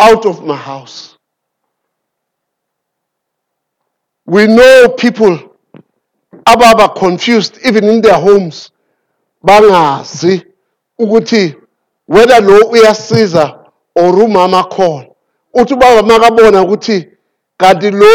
Out 0.00 0.24
of 0.24 0.44
my 0.44 0.56
house. 0.56 1.18
We 4.24 4.46
know 4.46 4.94
people 4.96 5.47
ababa 6.52 6.88
confused 6.88 7.58
even 7.64 7.84
in 7.84 8.02
their 8.02 8.20
homes 8.20 8.72
bangazi 9.42 10.42
ukuthi 10.98 11.54
whether 12.08 12.40
lo 12.42 12.68
uyasiza 12.70 13.58
or 13.94 14.14
umama 14.24 14.64
khona 14.64 15.08
uthi 15.54 15.74
ubaba 15.74 16.02
makabona 16.02 16.62
ukuthi 16.62 17.08
kanti 17.56 17.90
lo 17.90 18.08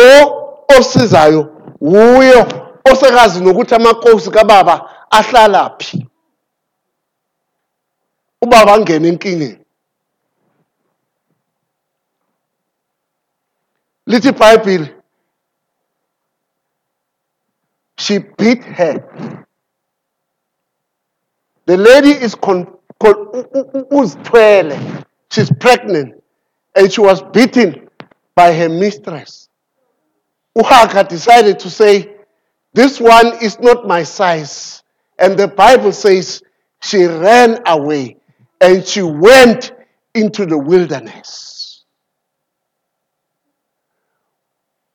osizayo 0.78 1.42
wuyo 1.82 2.48
osekazi 2.92 3.44
nokuthi 3.44 3.76
amakosi 3.76 4.32
kababa 4.32 4.90
ahlala 5.12 5.76
phi. 5.80 6.08
Ubaba 8.42 8.74
angene 8.74 9.08
enkingeni. 9.08 9.60
Lithi 14.08 14.30
ibhayibhile 14.30 14.96
she 18.04 18.20
beat 18.38 18.64
her. 18.64 19.46
The 21.66 21.78
lady 21.78 22.10
is 22.12 22.36
con, 22.36 22.68
con, 23.00 23.16
u- 23.34 23.48
u- 23.56 23.70
u- 23.76 23.86
uzithwele 23.92 25.06
she's 25.32 25.52
pregnant. 25.60 26.22
And 26.76 26.92
she 26.92 27.02
was 27.02 27.22
beaten 27.34 27.88
by 28.36 28.54
her 28.54 28.68
mistress. 28.68 29.48
Uhaga 30.58 31.08
decided 31.08 31.60
to 31.60 31.70
say 31.70 32.16
this 32.74 33.00
one 33.00 33.42
is 33.42 33.60
not 33.60 33.88
my 33.88 34.04
size. 34.04 34.84
And 35.20 35.38
the 35.38 35.48
bible 35.48 35.92
says 35.92 36.42
she 36.82 37.06
ran 37.06 37.60
away 37.68 38.18
and 38.60 38.86
she 38.86 39.02
went 39.02 39.72
into 40.14 40.46
the 40.46 40.58
wilderness. 40.58 41.84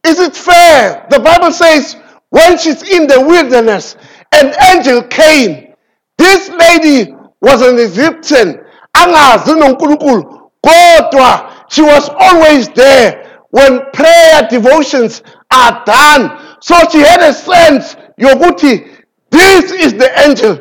Is 0.05 0.19
it 0.21 0.35
fair? 0.37 1.07
The 1.11 1.21
Bible 1.21 1.53
says 1.53 1.97
when 2.31 2.59
she's 2.59 2.83
in 2.83 3.07
the 3.07 3.21
wilderness, 3.21 3.97
an 4.33 4.55
angel 4.75 5.03
came. 5.05 5.75
This 6.17 6.49
lady 6.51 7.15
was 7.41 7.63
an 7.63 7.79
Egyptian. 7.79 8.61
Angazi 8.97 9.55
noNkulunkulu. 9.59 10.51
Kodwa 10.65 11.53
she 11.71 11.83
was 11.83 12.09
always 12.19 12.69
there 12.71 13.41
when 13.51 13.81
prayer 13.93 14.47
devotions 14.51 15.23
are 15.53 15.83
done. 15.85 16.57
So 16.61 16.77
she 16.91 16.99
had 16.99 17.21
a 17.23 17.33
sense 17.33 17.97
yokuthi 18.19 18.99
this 19.31 19.73
is 19.73 19.93
the 19.95 20.11
angel 20.27 20.53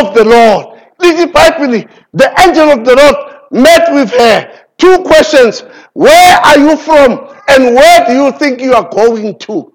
of 0.00 0.14
the 0.14 0.24
Lord. 0.24 0.78
Lithi 1.00 1.32
iBhayibheli, 1.32 1.90
the 2.12 2.40
angel 2.40 2.70
of 2.70 2.84
the 2.84 2.94
Lord 2.94 3.16
met 3.50 3.92
with 3.92 4.10
her. 4.12 4.60
Two 4.78 5.02
questions. 5.02 5.60
Where 5.94 6.36
are 6.38 6.58
you 6.58 6.76
from? 6.76 7.28
And 7.48 7.74
where 7.74 8.06
do 8.06 8.14
you 8.14 8.32
think 8.38 8.60
you 8.60 8.74
are 8.74 8.88
going 8.88 9.38
to? 9.40 9.71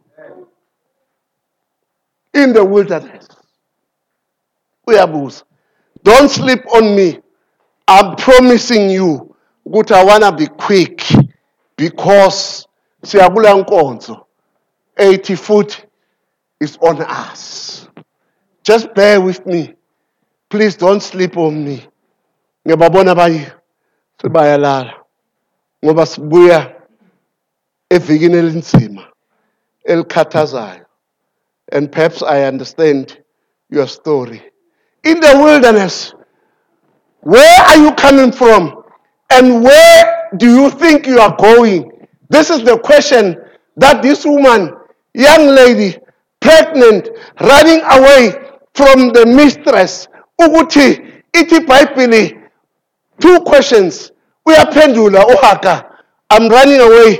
In 2.38 2.54
the 2.54 2.63
wilderness. 2.63 3.28
Uyabuza. 4.88 5.43
Don't 6.04 6.30
sleep 6.30 6.62
on 6.73 6.95
me. 6.95 7.19
I'm 7.88 8.15
promising 8.15 8.89
you 8.89 9.36
ukuthi 9.65 9.91
I 9.91 10.04
wanna 10.04 10.32
be 10.32 10.47
quick 10.47 11.04
because 11.76 12.67
siyakula 13.04 13.54
nkonzo 13.54 14.26
80 14.97 15.36
foot 15.36 15.86
is 16.60 16.78
on 16.82 17.02
us. 17.02 17.88
Just 18.63 18.93
bear 18.93 19.19
with 19.19 19.45
me. 19.45 19.73
Please 20.50 20.76
don't 20.76 21.02
sleep 21.02 21.38
on 21.38 21.63
me. 21.65 21.88
Ngiyababona 22.65 23.12
abanye 23.12 23.52
sebayalala 24.21 24.93
ngoba 25.86 26.06
sibuya 26.06 26.76
evikini 27.89 28.38
elinzima 28.38 29.04
elikhathazayo 29.84 30.87
and 31.71 31.91
perhaps 31.91 32.21
I 32.21 32.43
understand 32.43 33.19
your 33.69 33.88
story. 33.88 34.41
In 35.03 35.19
the 35.19 35.34
wilderness, 35.36 36.13
where 37.21 37.62
are 37.63 37.77
you 37.77 37.91
coming 37.93 38.32
from? 38.32 38.84
And 39.30 39.63
where 39.63 40.30
do 40.38 40.53
you 40.53 40.69
think 40.69 41.06
you 41.06 41.19
are 41.19 41.36
going? 41.38 41.91
This 42.30 42.49
is 42.49 42.63
the 42.63 42.77
question 42.80 43.38
that 43.75 44.01
this 44.01 44.25
woman, 44.25 44.73
young 45.13 45.47
lady, 45.47 45.97
pregnant, 46.39 47.10
running 47.41 47.82
away 47.91 48.34
from 48.73 49.12
the 49.12 49.25
mistress, 49.25 50.08
ukuthi 50.39 51.21
ithi 51.34 51.60
iBhayibheli 51.60 52.47
two 53.19 53.39
questions. 53.41 54.12
Uyaphendula 54.47 55.23
oh, 55.27 55.36
uHaga, 55.36 55.86
I'm 56.30 56.47
running 56.47 56.80
away 56.80 57.19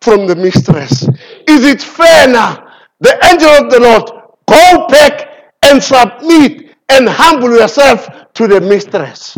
from 0.00 0.26
the 0.26 0.36
mistress. 0.36 1.02
Is 1.48 1.64
it 1.64 1.82
fair 1.82 2.28
now? 2.28 2.69
The 3.00 3.18
angel 3.30 3.48
of 3.48 3.70
the 3.70 3.80
Lord, 3.80 4.10
go 4.46 4.86
back 4.88 5.52
and 5.62 5.82
submit 5.82 6.76
and 6.88 7.08
humble 7.08 7.50
yourself 7.50 8.08
to 8.34 8.46
the 8.46 8.60
mistress. 8.60 9.36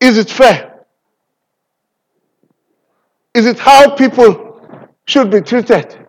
Is 0.00 0.18
it 0.18 0.30
fair? 0.30 0.84
Is 3.34 3.46
it 3.46 3.58
how 3.58 3.94
people 3.94 4.70
should 5.06 5.30
be 5.30 5.40
treated? 5.40 6.06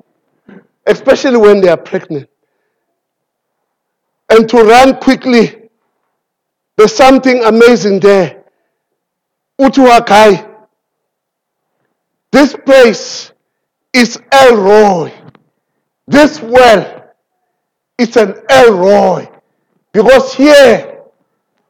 Especially 0.86 1.38
when 1.38 1.62
they 1.62 1.70
are 1.70 1.78
pregnant. 1.78 2.30
And 4.30 4.48
to 4.50 4.58
run 4.58 5.00
quickly, 5.00 5.70
there's 6.78 6.96
something 6.96 7.44
amazing 7.44 8.00
there. 8.00 8.44
Utuakai. 9.60 10.49
This 12.32 12.56
place 12.65 13.32
is 13.94 14.20
El 14.32 14.56
Roi. 14.58 15.13
This 16.08 16.42
well 16.42 17.06
is 17.98 18.15
an 18.18 18.36
El 18.50 18.74
Roi. 18.74 19.30
Because 19.92 20.34
here, 20.36 21.02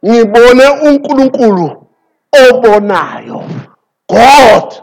ngibone 0.03 0.67
uNkulunkulu 0.83 1.87
obonayo. 2.35 3.67
God 4.09 4.73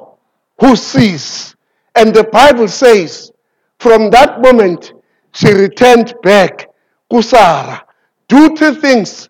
who 0.60 0.76
sees. 0.76 1.54
And 1.94 2.14
the 2.14 2.24
Bible 2.24 2.68
says, 2.68 3.32
from 3.78 4.10
that 4.10 4.40
moment, 4.40 4.92
she 5.32 5.52
returned 5.52 6.14
back 6.22 6.68
to 7.10 7.22
Sarah. 7.22 7.84
Do 8.28 8.56
two 8.56 8.74
things. 8.74 9.28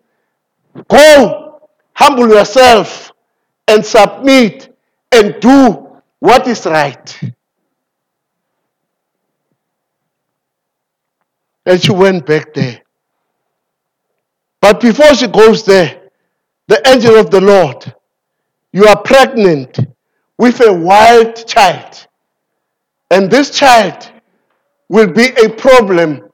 Go, 0.87 1.61
humble 1.93 2.29
yourself, 2.29 3.11
and 3.67 3.85
submit, 3.85 4.75
and 5.11 5.39
do 5.41 5.86
what 6.19 6.47
is 6.47 6.65
right. 6.65 7.19
And 11.65 11.83
she 11.83 11.91
went 11.91 12.25
back 12.25 12.53
there. 12.53 12.81
But 14.61 14.79
before 14.79 15.13
she 15.15 15.27
goes 15.27 15.65
there, 15.65 16.09
the 16.67 16.81
angel 16.87 17.15
of 17.15 17.29
the 17.29 17.41
Lord, 17.41 17.93
you 18.71 18.85
are 18.85 19.01
pregnant 19.01 19.79
with 20.37 20.61
a 20.61 20.73
wild 20.73 21.47
child. 21.47 22.07
And 23.09 23.29
this 23.29 23.51
child 23.51 24.11
will 24.89 25.11
be 25.11 25.27
a 25.27 25.49
problem 25.49 26.29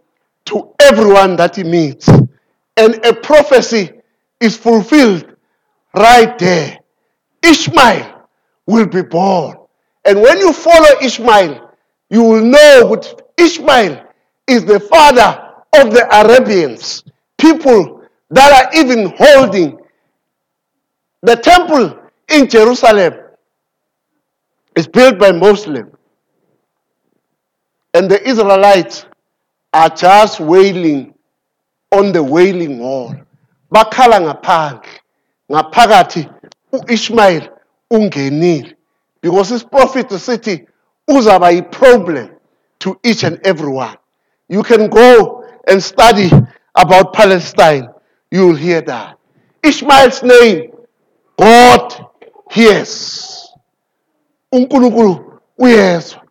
to 0.46 0.74
everyone 0.82 1.36
that 1.38 1.56
he 1.56 1.64
meets. 1.64 2.08
And 2.76 3.06
a 3.06 3.14
prophecy 3.14 3.92
is 4.40 4.58
fulfilled 4.58 5.36
right 5.96 6.38
there. 6.40 6.80
Ishmael 7.44 8.28
will 8.66 8.88
be 8.88 9.04
born. 9.04 9.58
And 10.06 10.22
when 10.22 10.40
you 10.40 10.52
follow 10.52 11.00
Ishmael, 11.02 11.72
you 12.10 12.24
will 12.24 12.44
know 12.44 12.96
that 12.96 13.22
Ishmael 13.38 14.06
is 14.48 14.66
the 14.66 14.80
father 14.80 15.54
of 15.76 15.92
the 15.92 16.08
Arabians, 16.22 17.04
people 17.38 18.02
that 18.30 18.66
are 18.66 18.80
even 18.80 19.14
holding 19.18 19.80
the 21.22 21.36
temple 21.36 21.98
in 22.30 22.50
Jerusalem 22.50 23.14
is 24.76 24.88
built 24.88 25.18
by 25.18 25.32
Muslims. 25.32 25.94
And 27.94 28.10
the 28.10 28.22
Israelites 28.28 29.06
are 29.72 29.90
just 29.90 30.40
wailing 30.40 31.14
on 31.92 32.12
the 32.12 32.24
wailing 32.24 32.80
wall. 32.80 33.16
Bakhala 33.74 34.20
ngaphandle. 34.20 34.90
Ngaphakathi 35.52 36.30
uIshmael 36.74 37.50
ungenile. 37.92 38.76
Because 39.24 39.64
prophet 39.64 40.10
sithi 40.10 40.68
uzaba 41.10 41.52
yi-problem 41.52 42.30
to 42.80 43.00
each 43.04 43.24
and 43.24 43.40
everyone. 43.46 43.98
You 44.50 44.62
can 44.64 44.90
go 44.90 45.46
and 45.66 45.82
study 45.82 46.30
about 46.76 47.14
Palestine. 47.14 47.88
You 48.30 48.48
will 48.48 48.56
hear 48.56 48.82
that. 48.82 49.18
Ishmael's 49.64 50.22
name, 50.24 50.74
God 51.38 52.06
hears. 52.52 53.50
uNkulunkulu 54.52 55.40
uyezwa 55.58 56.22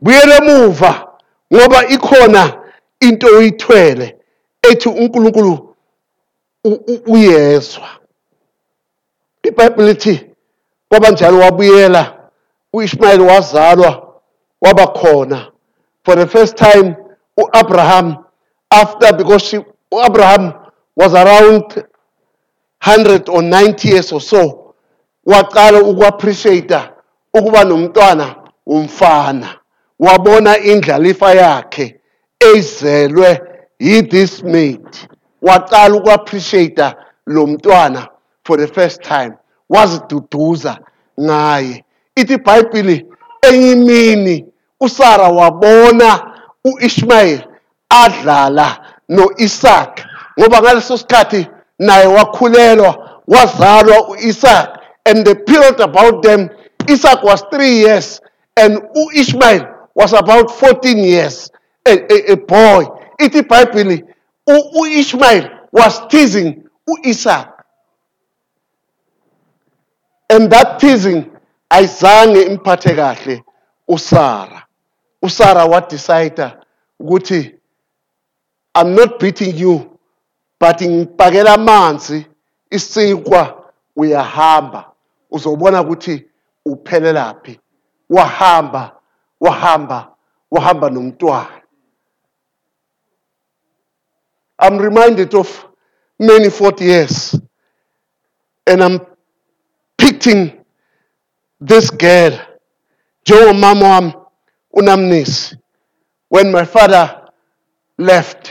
buyele 0.00 0.36
emuva 0.36 1.08
ngoba 1.54 1.86
ikhona 1.86 2.62
into 3.00 3.26
oyithwele 3.26 4.16
ethi 4.70 4.88
uNkulunkulu 4.88 5.76
uyezwa 7.06 7.88
iBhayibheli 9.42 9.88
lithi 9.88 10.30
kwaba 10.88 11.10
njalo 11.10 11.38
wabuyela 11.38 12.15
uIshmael 12.72 13.20
wazalwa 13.20 14.20
waba 14.60 14.86
khona. 14.86 15.52
For 16.04 16.16
the 16.16 16.26
first 16.26 16.56
time 16.56 16.96
uAbraham 17.36 18.24
after 18.70 19.12
because 19.16 19.42
she, 19.42 19.58
uAbraham 19.92 20.52
was 20.96 21.14
around 21.14 21.84
190 22.82 23.88
years 23.88 24.12
or 24.12 24.20
so 24.20 24.74
waqala 25.26 25.80
ukuappreciate 25.82 26.80
ukuba 27.34 27.64
nomntwana 27.64 28.36
umfana. 28.66 29.48
Wabona 29.98 30.58
indlalifa 30.58 31.34
yakhe 31.34 32.00
ezelwe 32.40 33.40
yi 33.78 34.02
this 34.02 34.42
mate 34.42 35.08
waqala 35.42 35.94
uku-appreciate 35.96 36.94
lo 37.26 37.46
mntwana 37.46 38.08
for 38.44 38.58
the 38.58 38.66
first 38.66 39.02
time. 39.02 39.32
Waziduduza 39.68 40.78
ngaye. 41.20 41.84
Ithi 42.16 42.34
ibhayibhile 42.34 43.06
enye 43.42 44.46
usara 44.80 45.28
wabona 45.28 46.32
u-ishmayeli 46.64 47.44
adlala 47.88 48.68
no-isaka 49.08 50.04
ngoba 50.40 50.60
ngaleso 50.62 50.96
sikhathi 50.98 51.46
naye 51.78 52.06
wakhulelwa 52.06 53.20
wazalwa 53.28 54.08
u-isaka 54.08 54.80
and 55.04 55.26
the 55.26 55.34
period 55.34 55.80
about 55.80 56.22
them 56.22 56.48
isaac 56.88 57.22
was 57.22 57.44
three 57.50 57.78
years 57.78 58.20
and 58.56 58.78
u-ishmayel 58.94 59.66
was 59.94 60.12
about 60.12 60.50
14 60.50 60.98
years 60.98 61.50
a, 61.86 61.92
a, 61.92 62.32
a 62.32 62.36
boy. 62.36 62.84
Ithi 63.18 63.38
ibhayibhile 63.38 64.04
u- 64.46 64.70
u-ishmayel 64.80 65.50
was 65.72 66.00
teasing 66.08 66.64
u-isaac. 66.86 67.48
And 70.30 70.50
that 70.50 70.78
teasing 70.80 71.30
ayizange 71.68 72.42
imphathe 72.42 72.94
kahle 72.94 73.44
usara 73.88 74.66
usara 75.22 75.64
wadecide 75.64 76.52
ukuthi 77.00 77.54
i'm 78.80 78.94
not 78.94 79.20
beating 79.20 79.60
you 79.60 79.98
but 80.60 80.82
ngipakela 80.82 81.54
amanzi 81.54 82.26
isinkwa 82.70 83.72
uyahamba. 83.96 84.92
Uzobona 85.30 85.82
ukuthi 85.82 86.24
uphelelaphi. 86.64 87.60
Wahamba 88.10 88.96
wahamba 89.40 90.14
wahamba 90.50 90.90
nomntwana. 90.90 91.62
I'm 94.58 94.78
reminded 94.78 95.34
of 95.34 95.66
many 96.18 96.48
40 96.48 96.84
years 96.84 97.40
and 98.66 98.82
i'm 98.82 99.00
picking 99.98 100.64
this 101.60 101.90
girl 101.90 102.32
njengomama 103.26 103.88
wami 103.88 104.12
unamnisi 104.72 105.56
when 106.30 106.50
my 106.52 106.64
father 106.64 107.20
left 107.98 108.50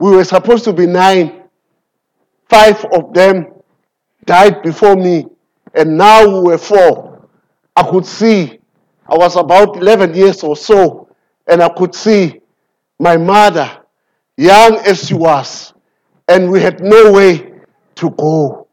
we 0.00 0.10
were 0.16 0.24
supposed 0.24 0.64
to 0.64 0.72
be 0.72 0.86
nine. 0.86 1.42
Five 2.48 2.84
of 2.92 3.12
them 3.12 3.46
died 4.24 4.62
before 4.62 4.96
me 4.96 5.26
and 5.74 5.98
now 5.98 6.26
we 6.26 6.40
were 6.40 6.58
four. 6.58 7.28
I 7.76 7.82
could 7.82 8.06
see 8.06 8.58
i 9.08 9.16
was 9.16 9.36
about 9.36 9.76
11 9.76 10.14
years 10.14 10.42
or 10.44 10.56
so 10.56 11.08
and 11.48 11.60
i 11.62 11.68
could 11.68 11.94
see 11.94 12.40
my 13.00 13.16
mother 13.16 13.68
young 14.36 14.76
as 14.86 15.06
she 15.08 15.14
was 15.14 15.72
and 16.30 16.48
we 16.50 16.60
had 16.60 16.80
no 16.80 17.12
way 17.12 17.50
to 17.96 18.10
go. 18.10 18.68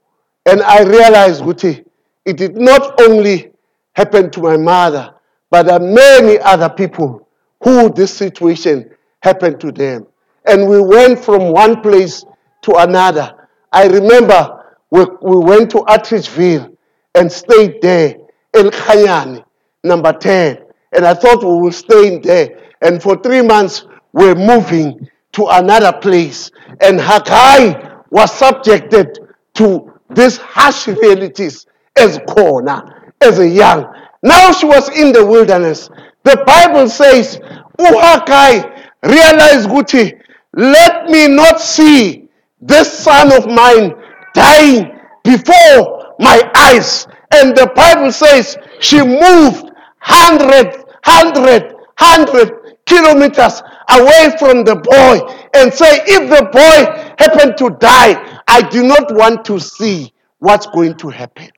And 0.46 0.62
I 0.62 0.84
realized, 0.84 1.42
Guti, 1.44 1.84
it 2.28 2.36
did 2.36 2.58
not 2.58 3.00
only 3.02 3.52
happen 3.94 4.30
to 4.32 4.42
my 4.42 4.58
mother, 4.58 5.14
but 5.50 5.64
there 5.64 5.76
are 5.76 5.80
many 5.80 6.38
other 6.40 6.68
people 6.68 7.26
who 7.64 7.90
this 7.94 8.14
situation 8.14 8.92
happened 9.22 9.62
to 9.62 9.72
them. 9.72 10.06
And 10.46 10.68
we 10.68 10.82
went 10.82 11.24
from 11.24 11.54
one 11.54 11.82
place 11.82 12.26
to 12.64 12.74
another. 12.76 13.34
I 13.72 13.88
remember 13.88 14.62
we, 14.92 15.06
we 15.22 15.38
went 15.38 15.72
to 15.72 15.78
Atteridgeville 15.78 16.76
and 17.16 17.32
stayed 17.32 17.82
there, 17.82 18.16
El 18.54 18.72
Khayani, 18.72 19.46
number 19.86 20.12
10. 20.12 20.58
And 20.92 21.06
I 21.06 21.14
thought 21.14 21.42
we 21.44 21.62
would 21.62 21.74
stay 21.74 22.14
in 22.14 22.22
there. 22.22 22.60
And 22.82 23.02
for 23.02 23.16
three 23.22 23.42
months, 23.42 23.86
we're 24.12 24.36
moving 24.36 25.10
to 25.32 25.46
another 25.48 25.98
place. 25.98 26.52
And 26.82 27.00
Hakai 27.00 28.04
was 28.10 28.34
subjected 28.34 29.18
to 29.54 29.94
these 30.10 30.38
harsh 30.38 30.88
realities 30.88 31.66
as 32.00 32.20
Kona, 32.28 33.12
as 33.22 33.40
a 33.40 33.48
young. 33.48 33.94
Now 34.24 34.52
she 34.52 34.66
was 34.66 34.90
in 34.90 35.12
the 35.12 35.26
wilderness. 35.26 35.90
The 36.24 36.44
Bible 36.46 36.90
says, 36.90 37.40
Uhakai 37.80 38.90
realized 39.04 39.70
Guti, 39.70 40.20
let 40.54 41.10
me 41.10 41.28
not 41.28 41.62
see 41.62 42.30
this 42.60 42.92
son 42.92 43.32
of 43.32 43.48
mine 43.48 43.94
dying 44.34 45.00
before 45.24 46.16
my 46.20 46.42
eyes. 46.56 47.08
And 47.32 47.56
the 47.56 47.72
Bible 47.76 48.12
says 48.12 48.58
she 48.80 49.02
moved 49.02 49.72
hundred, 50.00 50.84
hundred, 51.04 51.76
hundred 51.98 52.78
kilometers 52.86 53.62
away 53.90 54.36
from 54.40 54.64
the 54.64 54.76
boy 54.76 55.20
and 55.54 55.74
say, 55.74 56.02
if 56.06 56.30
the 56.30 56.46
boy 56.52 57.16
happened 57.20 57.58
to 57.58 57.70
die, 57.80 58.42
I 58.48 58.62
do 58.62 58.84
not 58.84 59.14
want 59.14 59.46
to 59.46 59.60
see 59.60 60.14
what's 60.40 60.68
going 60.68 60.96
to 60.98 61.10
happen 61.10 61.50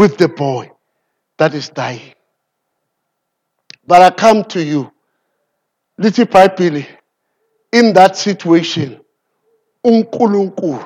with 0.00 0.16
the 0.16 0.28
boy 0.28 0.70
that 1.36 1.52
is 1.52 1.68
dying. 1.68 2.14
But 3.86 4.00
I 4.00 4.08
come 4.08 4.44
to 4.44 4.64
you, 4.64 4.90
little 5.98 6.24
Pipili, 6.24 6.86
in 7.70 7.92
that 7.92 8.16
situation, 8.16 8.98
uNkulunkulu 9.84 10.84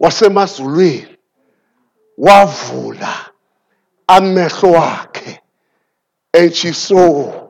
wasemazulwini 0.00 1.18
wavula 2.18 3.30
amehlo 4.06 4.70
wakhe 4.72 5.40
and 6.32 6.54
she 6.54 6.72
saw 6.72 7.48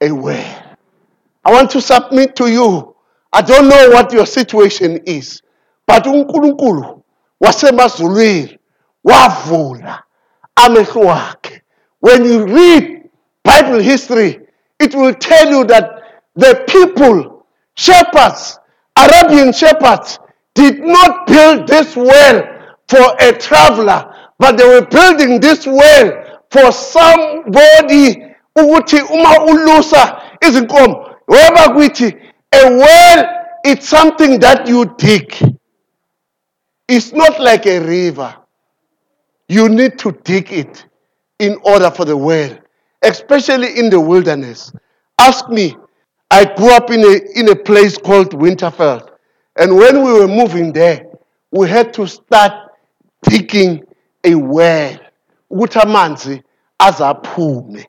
a 0.00 0.10
well. 0.10 0.76
I 1.44 1.52
want 1.52 1.70
to 1.72 1.82
submit 1.82 2.34
to 2.36 2.48
you. 2.50 2.96
I 3.30 3.42
don't 3.42 3.68
know 3.68 3.90
what 3.90 4.10
your 4.14 4.26
situation 4.26 5.00
is, 5.04 5.42
but 5.86 6.06
uNkulunkulu 6.06 7.02
wasemazulwini 7.40 8.57
wavula 9.08 10.02
amehlo 10.56 11.02
wakhe. 11.02 11.60
When 12.00 12.24
you 12.24 12.46
read 12.46 13.10
Bible 13.44 13.80
history, 13.80 14.40
it 14.78 14.94
will 14.94 15.14
tell 15.14 15.50
you 15.50 15.64
that 15.64 16.02
the 16.36 16.64
people, 16.68 17.46
shepherds, 17.74 18.58
Arabian 18.96 19.52
shepherds, 19.52 20.18
did 20.54 20.80
not 20.80 21.26
build 21.26 21.66
this 21.66 21.96
well 21.96 22.42
for 22.88 23.16
a 23.20 23.32
traveler, 23.32 24.14
but 24.38 24.56
they 24.56 24.66
were 24.66 24.86
building 24.86 25.40
this 25.40 25.66
well 25.66 26.40
for 26.50 26.72
somebody 26.72 28.24
ukuthi 28.56 29.00
uma 29.10 29.38
ulusa 29.46 30.22
izinkomo. 30.40 31.16
Weba 31.28 31.74
kuthi 31.74 32.14
a 32.52 32.70
well 32.70 33.28
it's 33.64 33.88
something 33.88 34.40
that 34.40 34.66
you 34.68 34.84
dig. 34.96 35.34
It's 36.88 37.12
not 37.12 37.40
like 37.40 37.66
a 37.66 37.80
river 37.80 38.34
you 39.48 39.68
need 39.68 39.98
to 39.98 40.12
dig 40.24 40.52
it 40.52 40.86
in 41.38 41.56
order 41.64 41.90
for 41.90 42.04
the 42.04 42.16
well 42.16 42.56
especially 43.02 43.78
in 43.78 43.90
the 43.90 44.00
wilderness. 44.00 44.72
Ask 45.18 45.48
me. 45.48 45.76
I 46.30 46.44
grew 46.44 46.70
up 46.70 46.90
in 46.90 47.00
a, 47.00 47.38
in 47.38 47.48
a 47.48 47.56
place 47.56 47.96
called 47.96 48.32
Winterveld 48.34 49.10
and 49.56 49.74
when 49.74 50.04
we 50.04 50.12
were 50.12 50.28
moving 50.28 50.72
there 50.72 51.06
we 51.50 51.68
had 51.68 51.94
to 51.94 52.06
start 52.06 52.52
digging 53.22 53.82
a 54.24 54.34
well. 54.34 54.98
Ukuthi 55.50 55.80
amanzi 55.80 56.42
azaphume. 56.78 57.86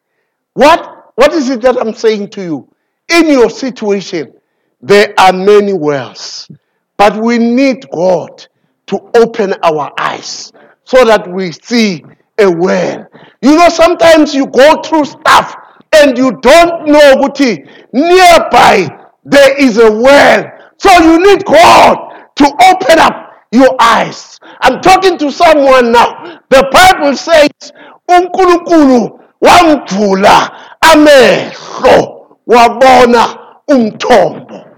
What 0.53 1.11
what 1.15 1.33
is 1.33 1.49
it 1.49 1.61
that 1.63 1.75
i'm 1.77 1.93
saying 1.93 2.29
to 2.29 2.41
you? 2.41 2.73
In 3.09 3.27
your 3.27 3.49
situation 3.49 4.33
there 4.81 5.13
are 5.17 5.33
many 5.33 5.73
wells 5.73 6.49
but 6.95 7.17
we 7.17 7.37
need 7.37 7.85
god 7.91 8.47
to 8.87 9.11
open 9.15 9.53
our 9.63 9.91
eyes 9.99 10.53
so 10.89 11.05
that 11.05 11.23
we 11.31 11.51
see 11.51 12.03
a 12.39 12.49
well 12.49 13.07
you 13.41 13.55
know 13.55 13.69
sometimes 13.69 14.33
you 14.33 14.45
go 14.47 14.81
through 14.81 15.05
stuff 15.05 15.55
and 15.91 16.17
you 16.17 16.31
don't 16.41 16.87
know 16.87 17.07
ukuthi 17.15 17.51
nearby 17.93 18.87
there 19.25 19.53
is 19.57 19.77
a 19.77 19.91
well 19.91 20.41
so 20.77 20.89
you 21.03 21.15
need 21.27 21.45
god 21.45 21.97
to 22.35 22.45
open 22.71 22.99
up 22.99 23.29
your 23.51 23.75
eyes. 23.79 24.39
I'm 24.61 24.81
talking 24.81 25.17
to 25.17 25.31
someone 25.31 25.91
now. 25.91 26.39
The 26.49 26.69
Bible 26.71 27.15
says, 27.15 27.73
uNkulunkulu 28.07 29.19
wamvula 29.41 30.51
amehlo 30.81 32.37
wabona 32.47 33.37
umthombo. 33.67 34.77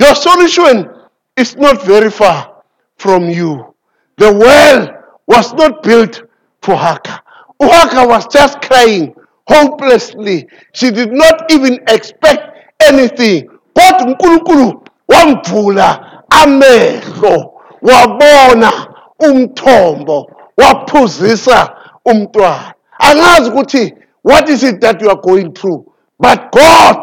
Your 0.00 0.14
solution 0.14 0.88
is 1.36 1.56
not 1.56 1.82
very 1.84 2.10
far 2.10 2.62
from 2.96 3.28
you. 3.30 3.71
The 4.18 4.32
well 4.32 4.88
was 5.26 5.52
not 5.54 5.82
built 5.82 6.22
for 6.62 6.76
Haka. 6.76 7.22
Hagar 7.60 8.08
was 8.08 8.26
just 8.26 8.60
crying 8.60 9.14
hopelessly. 9.46 10.48
She 10.72 10.90
did 10.90 11.12
not 11.12 11.50
even 11.50 11.78
expect 11.88 12.72
anything. 12.80 13.48
But 13.74 14.00
uNkulunkulu 14.00 14.84
wamvula 15.08 16.22
amehlo 16.30 17.52
wabona 17.82 18.72
umthombo 19.18 20.30
waphuzisa 20.56 21.76
umntwana 22.04 22.74
angazi 22.98 23.50
ukuthi 23.50 23.94
what 24.22 24.48
is 24.48 24.62
it 24.62 24.80
that 24.80 25.02
you 25.02 25.10
are 25.10 25.20
going 25.20 25.52
through 25.52 25.84
but 26.18 26.52
god 26.52 26.96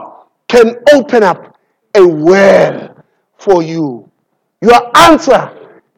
can 0.47 0.75
open 0.93 1.23
up 1.23 1.57
a 1.93 2.05
well 2.05 2.89
for 3.37 3.63
you. 3.63 4.09
Your 4.61 4.97
answer 4.97 5.51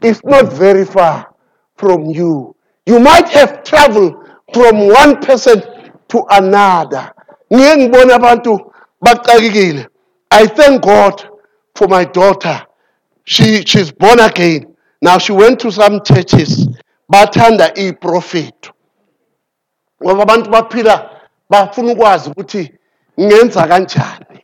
is 0.03 0.21
not 0.23 0.51
very 0.53 0.85
far 0.85 1.33
from 1.75 2.05
you. 2.05 2.55
You 2.85 2.99
might 2.99 3.29
have 3.29 3.63
traveled 3.63 4.15
from 4.53 4.87
one 4.87 5.21
person 5.21 5.61
to 6.09 6.23
another. 6.29 7.11
I 10.33 10.47
thank 10.47 10.81
God 10.83 11.29
for 11.75 11.87
my 11.87 12.03
daughter. 12.05 12.61
She, 13.23 13.63
she's 13.65 13.91
born 13.91 14.19
again. 14.19 14.75
Now 15.01 15.17
she 15.17 15.31
went 15.31 15.59
to 15.61 15.71
some 15.71 16.01
churches. 16.03 16.67
Ukwazi 21.91 22.29
ukuthi 22.29 22.71
ngenza 23.19 23.67
kanjani. 23.67 24.43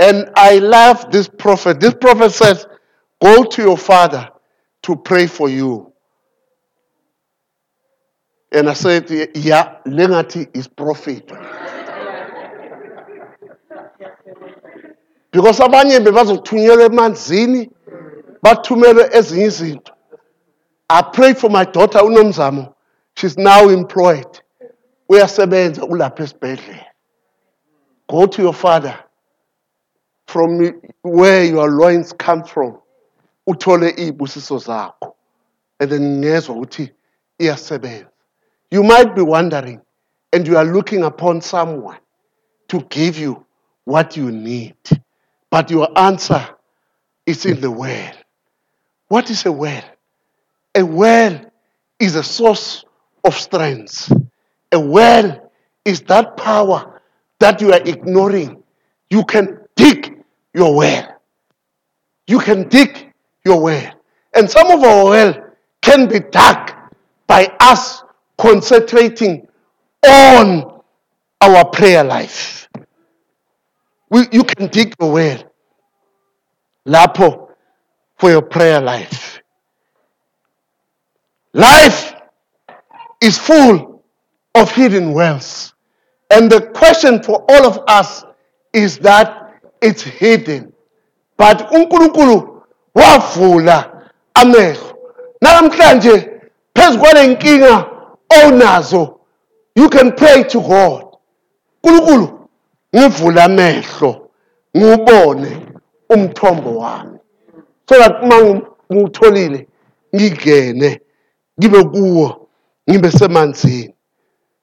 And 0.00 0.30
I 0.34 0.58
love 0.58 1.10
this 1.10 1.28
prophet. 1.28 1.78
This 1.80 1.94
prophet 1.94 2.32
says, 2.32 2.66
Go 3.20 3.44
to 3.44 3.62
your 3.62 3.78
father 3.78 4.31
to 4.82 4.96
pray 4.96 5.26
for 5.26 5.48
you. 5.48 5.92
And 8.50 8.68
I 8.68 8.74
said, 8.74 9.10
Yeah, 9.34 9.78
Lengati 9.86 10.54
is 10.54 10.68
prophet. 10.68 11.30
Because 15.30 15.60
abanye 15.60 16.00
bebazothunyelwa 16.00 16.84
emanzini 16.84 17.70
bathumelwe 18.42 19.08
ezinye 19.12 19.44
izinto. 19.44 19.92
I 20.90 21.02
prayed 21.02 21.38
for 21.38 21.48
my 21.48 21.64
daughter 21.64 22.00
unomzamo. 22.00 22.74
She's 23.16 23.38
now 23.38 23.68
employed. 23.70 24.40
Uyasebenza 25.08 25.84
ulapha 25.84 26.24
esibhedlela. 26.24 26.86
Go 28.08 28.26
to 28.26 28.42
your 28.42 28.52
father 28.54 28.98
from 30.26 30.72
where 31.02 31.44
your 31.44 31.70
loins 31.70 32.12
come 32.12 32.44
from. 32.44 32.81
Uthole 33.46 33.90
izibusiso 33.90 34.58
zakho. 34.58 35.16
And 35.80 35.90
then 35.90 36.18
ngezwe 36.18 36.54
ukuthi 36.54 36.92
iyasebenza. 37.38 38.10
You 38.70 38.82
might 38.82 39.14
be 39.14 39.22
wondering 39.22 39.80
and 40.32 40.46
you 40.46 40.56
are 40.56 40.64
looking 40.64 41.02
upon 41.02 41.40
someone 41.40 41.98
to 42.68 42.80
give 42.88 43.18
you 43.18 43.44
what 43.84 44.16
you 44.16 44.30
need. 44.30 44.76
But 45.50 45.70
your 45.70 45.88
answer 45.98 46.48
is 47.26 47.44
in 47.44 47.60
the 47.60 47.70
well. 47.70 48.14
What 49.08 49.28
is 49.30 49.44
a 49.44 49.52
well? 49.52 49.84
A 50.74 50.82
well 50.82 51.52
is 51.98 52.14
a 52.14 52.22
source 52.22 52.84
of 53.24 53.34
strength. 53.34 54.10
A 54.72 54.80
well 54.80 55.52
is 55.84 56.00
that 56.02 56.36
power 56.36 57.02
that 57.40 57.60
you 57.60 57.72
are 57.72 57.82
ignoring. 57.84 58.62
You 59.10 59.24
can 59.24 59.58
dig 59.76 60.24
your 60.54 60.74
well. 60.74 61.20
You 62.26 62.38
can 62.38 62.68
dig 62.68 63.11
your 63.44 63.60
well. 63.60 63.92
And 64.34 64.50
some 64.50 64.70
of 64.70 64.82
our 64.82 65.04
well 65.04 65.34
can 65.80 66.08
be 66.08 66.20
dug 66.20 66.72
by 67.26 67.48
us 67.60 68.02
concentrating 68.38 69.46
on 70.06 70.80
our 71.40 71.64
prayer 71.70 72.04
life. 72.04 72.68
We, 74.10 74.26
you 74.30 74.44
can 74.44 74.68
dig 74.68 74.94
your 75.00 75.12
well. 75.12 75.42
Lapo 76.84 77.50
for 78.18 78.30
your 78.30 78.42
prayer 78.42 78.80
life. 78.80 79.40
Life 81.52 82.14
is 83.20 83.38
full 83.38 84.04
of 84.54 84.70
hidden 84.72 85.12
wells. 85.12 85.74
And 86.30 86.50
the 86.50 86.60
question 86.74 87.22
for 87.22 87.44
all 87.48 87.66
of 87.66 87.78
us 87.88 88.24
is 88.72 88.98
that 88.98 89.60
it's 89.80 90.02
hidden. 90.02 90.72
But 91.36 91.70
uNkulunkulu 91.70 92.51
wavula 92.94 94.02
amehlo. 94.34 94.98
Namhlanje 95.40 96.30
phezu 96.74 96.98
kwale 96.98 97.26
nkinga 97.26 97.86
onazo 98.46 99.18
you 99.74 99.88
can 99.88 100.12
pray 100.12 100.44
to 100.44 100.60
God. 100.60 101.04
Nkulunkulu 101.84 102.48
ngivula 102.96 103.44
amehlo 103.44 104.30
ngubone 104.76 105.66
umthombo 106.10 106.76
wami. 106.78 107.18
So 107.88 107.98
that 107.98 108.22
uma 108.22 108.62
ngutholile 108.92 109.66
ngingene 110.14 111.00
ngibe 111.58 111.84
kuwo 111.84 112.48
ngibe 112.90 113.10
semanzini. 113.10 113.94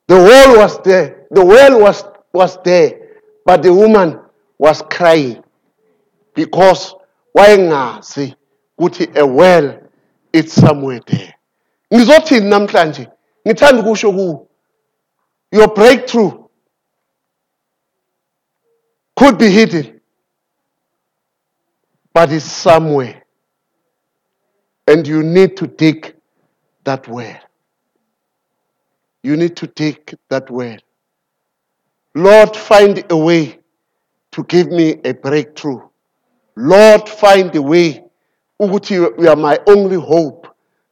The 0.07 0.15
well 0.15 0.57
was 0.57 0.81
there. 0.81 1.27
The 1.31 1.45
well 1.45 1.81
was, 1.81 2.03
was 2.33 2.57
there. 2.63 2.93
But 3.45 3.61
the 3.61 3.73
woman 3.73 4.19
was 4.57 4.81
crying 4.89 5.43
because 6.33 6.95
wayengazi 7.33 8.35
ukuthi 8.77 9.09
a 9.15 9.25
well 9.25 9.79
it's 10.33 10.53
somewhere 10.53 10.99
there. 11.05 11.35
Ngizothini 11.93 12.49
namhlanje? 12.49 13.07
Ngithanda 13.47 13.81
ukusho 13.81 14.11
kuwo. 14.11 14.47
Your 15.51 15.73
breakthrough 15.73 16.31
could 19.15 19.37
be 19.37 19.49
hidden, 19.49 19.99
but 22.13 22.31
it's 22.31 22.45
somewhere. 22.45 23.23
And 24.87 25.07
you 25.07 25.23
need 25.23 25.57
to 25.57 25.67
dig 25.67 26.15
that 26.83 27.07
well. 27.07 27.39
You 29.23 29.35
need 29.35 29.55
to 29.57 29.67
dig 29.67 30.15
that 30.29 30.49
well. 30.49 30.77
Lord, 32.15 32.55
find 32.55 33.03
a 33.11 33.17
way 33.17 33.59
to 34.31 34.43
give 34.43 34.67
me 34.67 34.99
a 35.03 35.13
breakthrough. 35.13 35.88
Lord, 36.61 37.07
find 37.07 37.55
a 37.55 37.61
way. 37.61 38.03
Ukuthi 38.61 38.91
you 38.91 39.29
are 39.29 39.35
my 39.37 39.57
only 39.65 39.95
hope. 39.95 40.45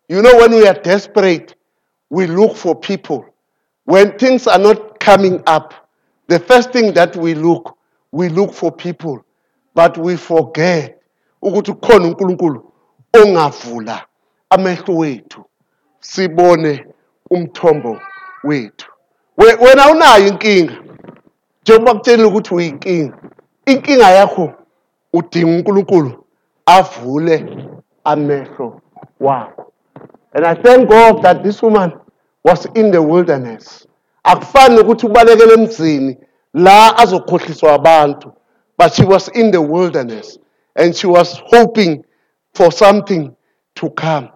You 0.07 0.21
know, 0.21 0.37
when 0.37 0.51
we 0.51 0.65
are 0.65 0.73
desperate, 0.81 1.55
we 2.09 2.25
look 2.25 2.55
for 2.55 2.73
people. 2.73 3.25
When 3.83 4.17
things 4.17 4.47
are 4.47 4.59
not 4.59 4.99
coming 5.01 5.43
up, 5.45 5.73
the 6.27 6.39
first 6.39 6.71
thing 6.71 6.93
that 6.93 7.17
we 7.17 7.33
look, 7.33 7.77
we 8.13 8.29
look 8.29 8.53
for 8.53 8.71
people. 8.71 9.25
But 9.73 9.97
we 9.97 10.15
forget 10.15 11.01
ukuthi 11.43 11.73
kukhona 11.73 12.07
uNkulunkulu 12.07 12.71
ongavula 13.13 14.05
amehlo 14.49 14.95
wethu 14.97 15.43
sibone 15.99 16.85
umthombo 17.31 18.01
wethu. 18.43 18.87
We- 19.37 19.55
Wena 19.55 19.91
unayo 19.91 20.27
inkinga. 20.27 20.73
Njengoba 21.61 21.93
kutshelile 21.93 22.27
ukuthi 22.27 22.53
uyinkinga. 22.55 23.17
Inkinga 23.65 24.09
yakho 24.11 24.53
udinga 25.13 25.47
uNkulunkulu 25.47 26.23
avule 26.65 27.65
amehlo 28.03 28.81
wakho. 29.19 29.71
And 30.33 30.45
I 30.45 30.53
thank 30.53 30.89
God 30.89 31.23
that 31.23 31.43
this 31.43 31.61
woman 31.61 31.93
was 32.43 32.65
in 32.75 32.91
the 32.91 33.01
wilderness. 33.01 33.87
Akufani 34.23 34.79
ukuthi 34.79 35.05
ubalekele 35.05 35.53
emzini 35.53 36.17
la 36.53 36.97
azokhohliswa 36.97 37.73
abantu. 37.73 38.33
But 38.77 38.93
she 38.93 39.03
was 39.03 39.27
in 39.29 39.51
the 39.51 39.61
wilderness 39.61 40.37
and 40.75 40.95
she 40.95 41.07
was 41.07 41.41
hoping 41.45 42.03
for 42.53 42.71
something 42.71 43.35
to 43.75 43.89
come. 43.91 44.29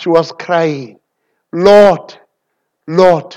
She 0.00 0.08
was 0.08 0.32
crying, 0.32 0.98
Lord, 1.52 2.18
Lord, 2.88 3.36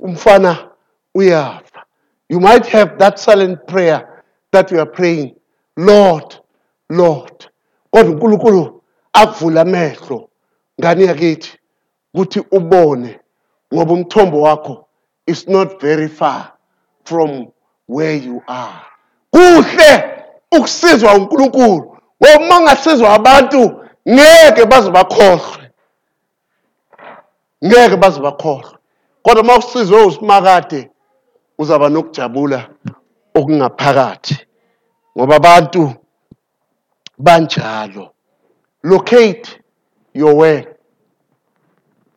umfana 0.00 0.70
uyafa. 1.16 1.84
You 2.28 2.40
might 2.40 2.66
have 2.66 2.98
that 2.98 3.18
silent 3.18 3.66
prayer 3.66 4.24
that 4.50 4.70
you 4.70 4.80
are 4.80 4.86
praying, 4.86 5.36
Lord, 5.76 6.40
Lord. 6.90 7.48
Kodwa 7.90 8.12
uNkulunkulu 8.12 8.82
akuvula 9.12 9.60
amehlo 9.60 10.28
ngani 10.80 11.04
yakithi 11.04 11.58
ukuthi 12.14 12.40
ubone 12.50 13.20
ngoba 13.74 13.92
umthombo 13.92 14.40
wakho 14.40 14.88
is 15.26 15.48
not 15.48 15.80
very 15.80 16.08
far 16.08 16.52
from 17.04 17.52
where 17.88 18.16
you 18.16 18.42
are. 18.46 18.80
Kuhle 19.30 20.04
ukusizwa 20.52 21.14
uNkulunkulu 21.14 21.98
ngoba 22.22 22.44
uma 22.44 22.60
ngasizwa 22.60 23.14
abantu 23.14 23.84
ngeke 24.08 24.64
baze 24.64 24.90
bakhohlwe. 24.90 25.70
Ngeke 27.64 27.96
baze 27.96 28.20
bakhohlwe. 28.20 28.78
Kodwa 29.22 29.42
uma 29.42 29.56
usizwe 29.56 30.04
usimakade 30.04 30.90
uzaba 31.58 31.88
nokujabula 31.88 32.68
okungaphakathi 33.34 34.46
ngoba 35.16 35.36
abantu 35.36 35.94
banjalo. 37.18 38.10
Locate 38.82 39.58
your 40.12 40.34
way 40.34 40.66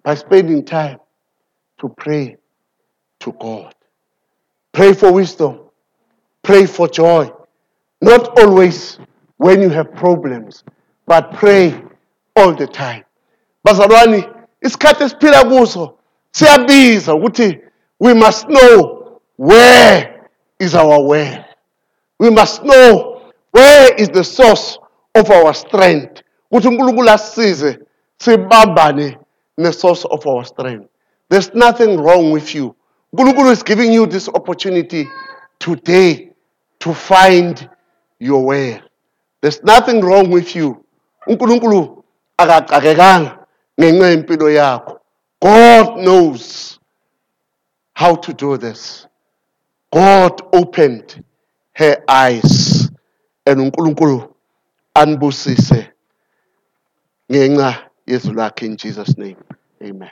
by 0.03 0.15
spending 0.15 0.63
time 0.65 0.97
to 1.77 1.89
pray 1.89 2.37
to 3.19 3.31
God. 3.33 3.73
Pray 4.71 4.93
for 4.93 5.11
wisdom. 5.11 5.59
Pray 6.41 6.65
for 6.65 6.87
joy. 6.87 7.31
Not 8.01 8.39
always 8.39 8.99
when 9.37 9.61
you 9.61 9.69
have 9.69 9.93
problems 9.93 10.63
but 11.05 11.33
pray 11.33 11.81
all 12.35 12.53
the 12.53 12.67
time. 12.67 13.03
Bazalwane 13.65 14.29
isikhathi 14.61 15.03
esiphila 15.03 15.43
kuso 15.43 15.97
siyabiza 16.31 17.15
ukuthi 17.15 17.61
we 17.99 18.13
must 18.13 18.47
know 18.47 19.19
where 19.37 20.27
is 20.59 20.75
our 20.75 21.07
well 21.07 21.45
we 22.20 22.30
must 22.30 22.63
know 22.63 23.22
where 23.51 23.93
is 23.95 24.09
the 24.09 24.24
source 24.24 24.78
of 25.16 25.30
our 25.32 25.53
strength. 25.53 26.22
Ukuthi 26.51 26.68
unkulunkulu 26.68 27.09
asisize 27.09 27.80
sibambane 28.18 29.18
ne-source 29.57 30.05
of 30.05 30.26
our 30.26 30.45
strength. 30.45 30.89
There's 31.30 31.53
nothing 31.53 31.97
wrong 31.97 32.32
with 32.32 32.55
you. 32.55 32.76
Unkulunkulu 33.13 33.51
is 33.51 33.63
giving 33.63 33.93
you 33.93 34.05
this 34.05 34.30
opportunity 34.30 35.07
today 35.59 36.32
to 36.80 36.93
find 36.93 37.70
your 38.20 38.43
way. 38.45 38.82
There's 39.41 39.63
nothing 39.63 40.01
wrong 40.01 40.30
with 40.30 40.55
you. 40.55 40.84
Unkulunkulu 41.28 42.03
akacakekanga 42.38 43.45
ngenxa 43.80 44.09
yempilo 44.09 44.49
yakho. 44.49 44.99
God 45.41 45.97
knows 45.97 46.80
how 47.93 48.16
to 48.16 48.34
do 48.34 48.57
this. 48.57 49.07
God 49.91 50.41
opened 50.53 51.24
her 51.76 52.03
eyes 52.07 52.89
and 53.45 53.59
unkulunkulu 53.61 54.36
anibusise 54.95 55.91
ngenxa 57.32 57.69
yezwi 58.07 58.34
lakhe 58.34 58.65
in 58.65 58.78
jesus 58.78 59.17
name. 59.17 59.38
Amen 59.82 60.11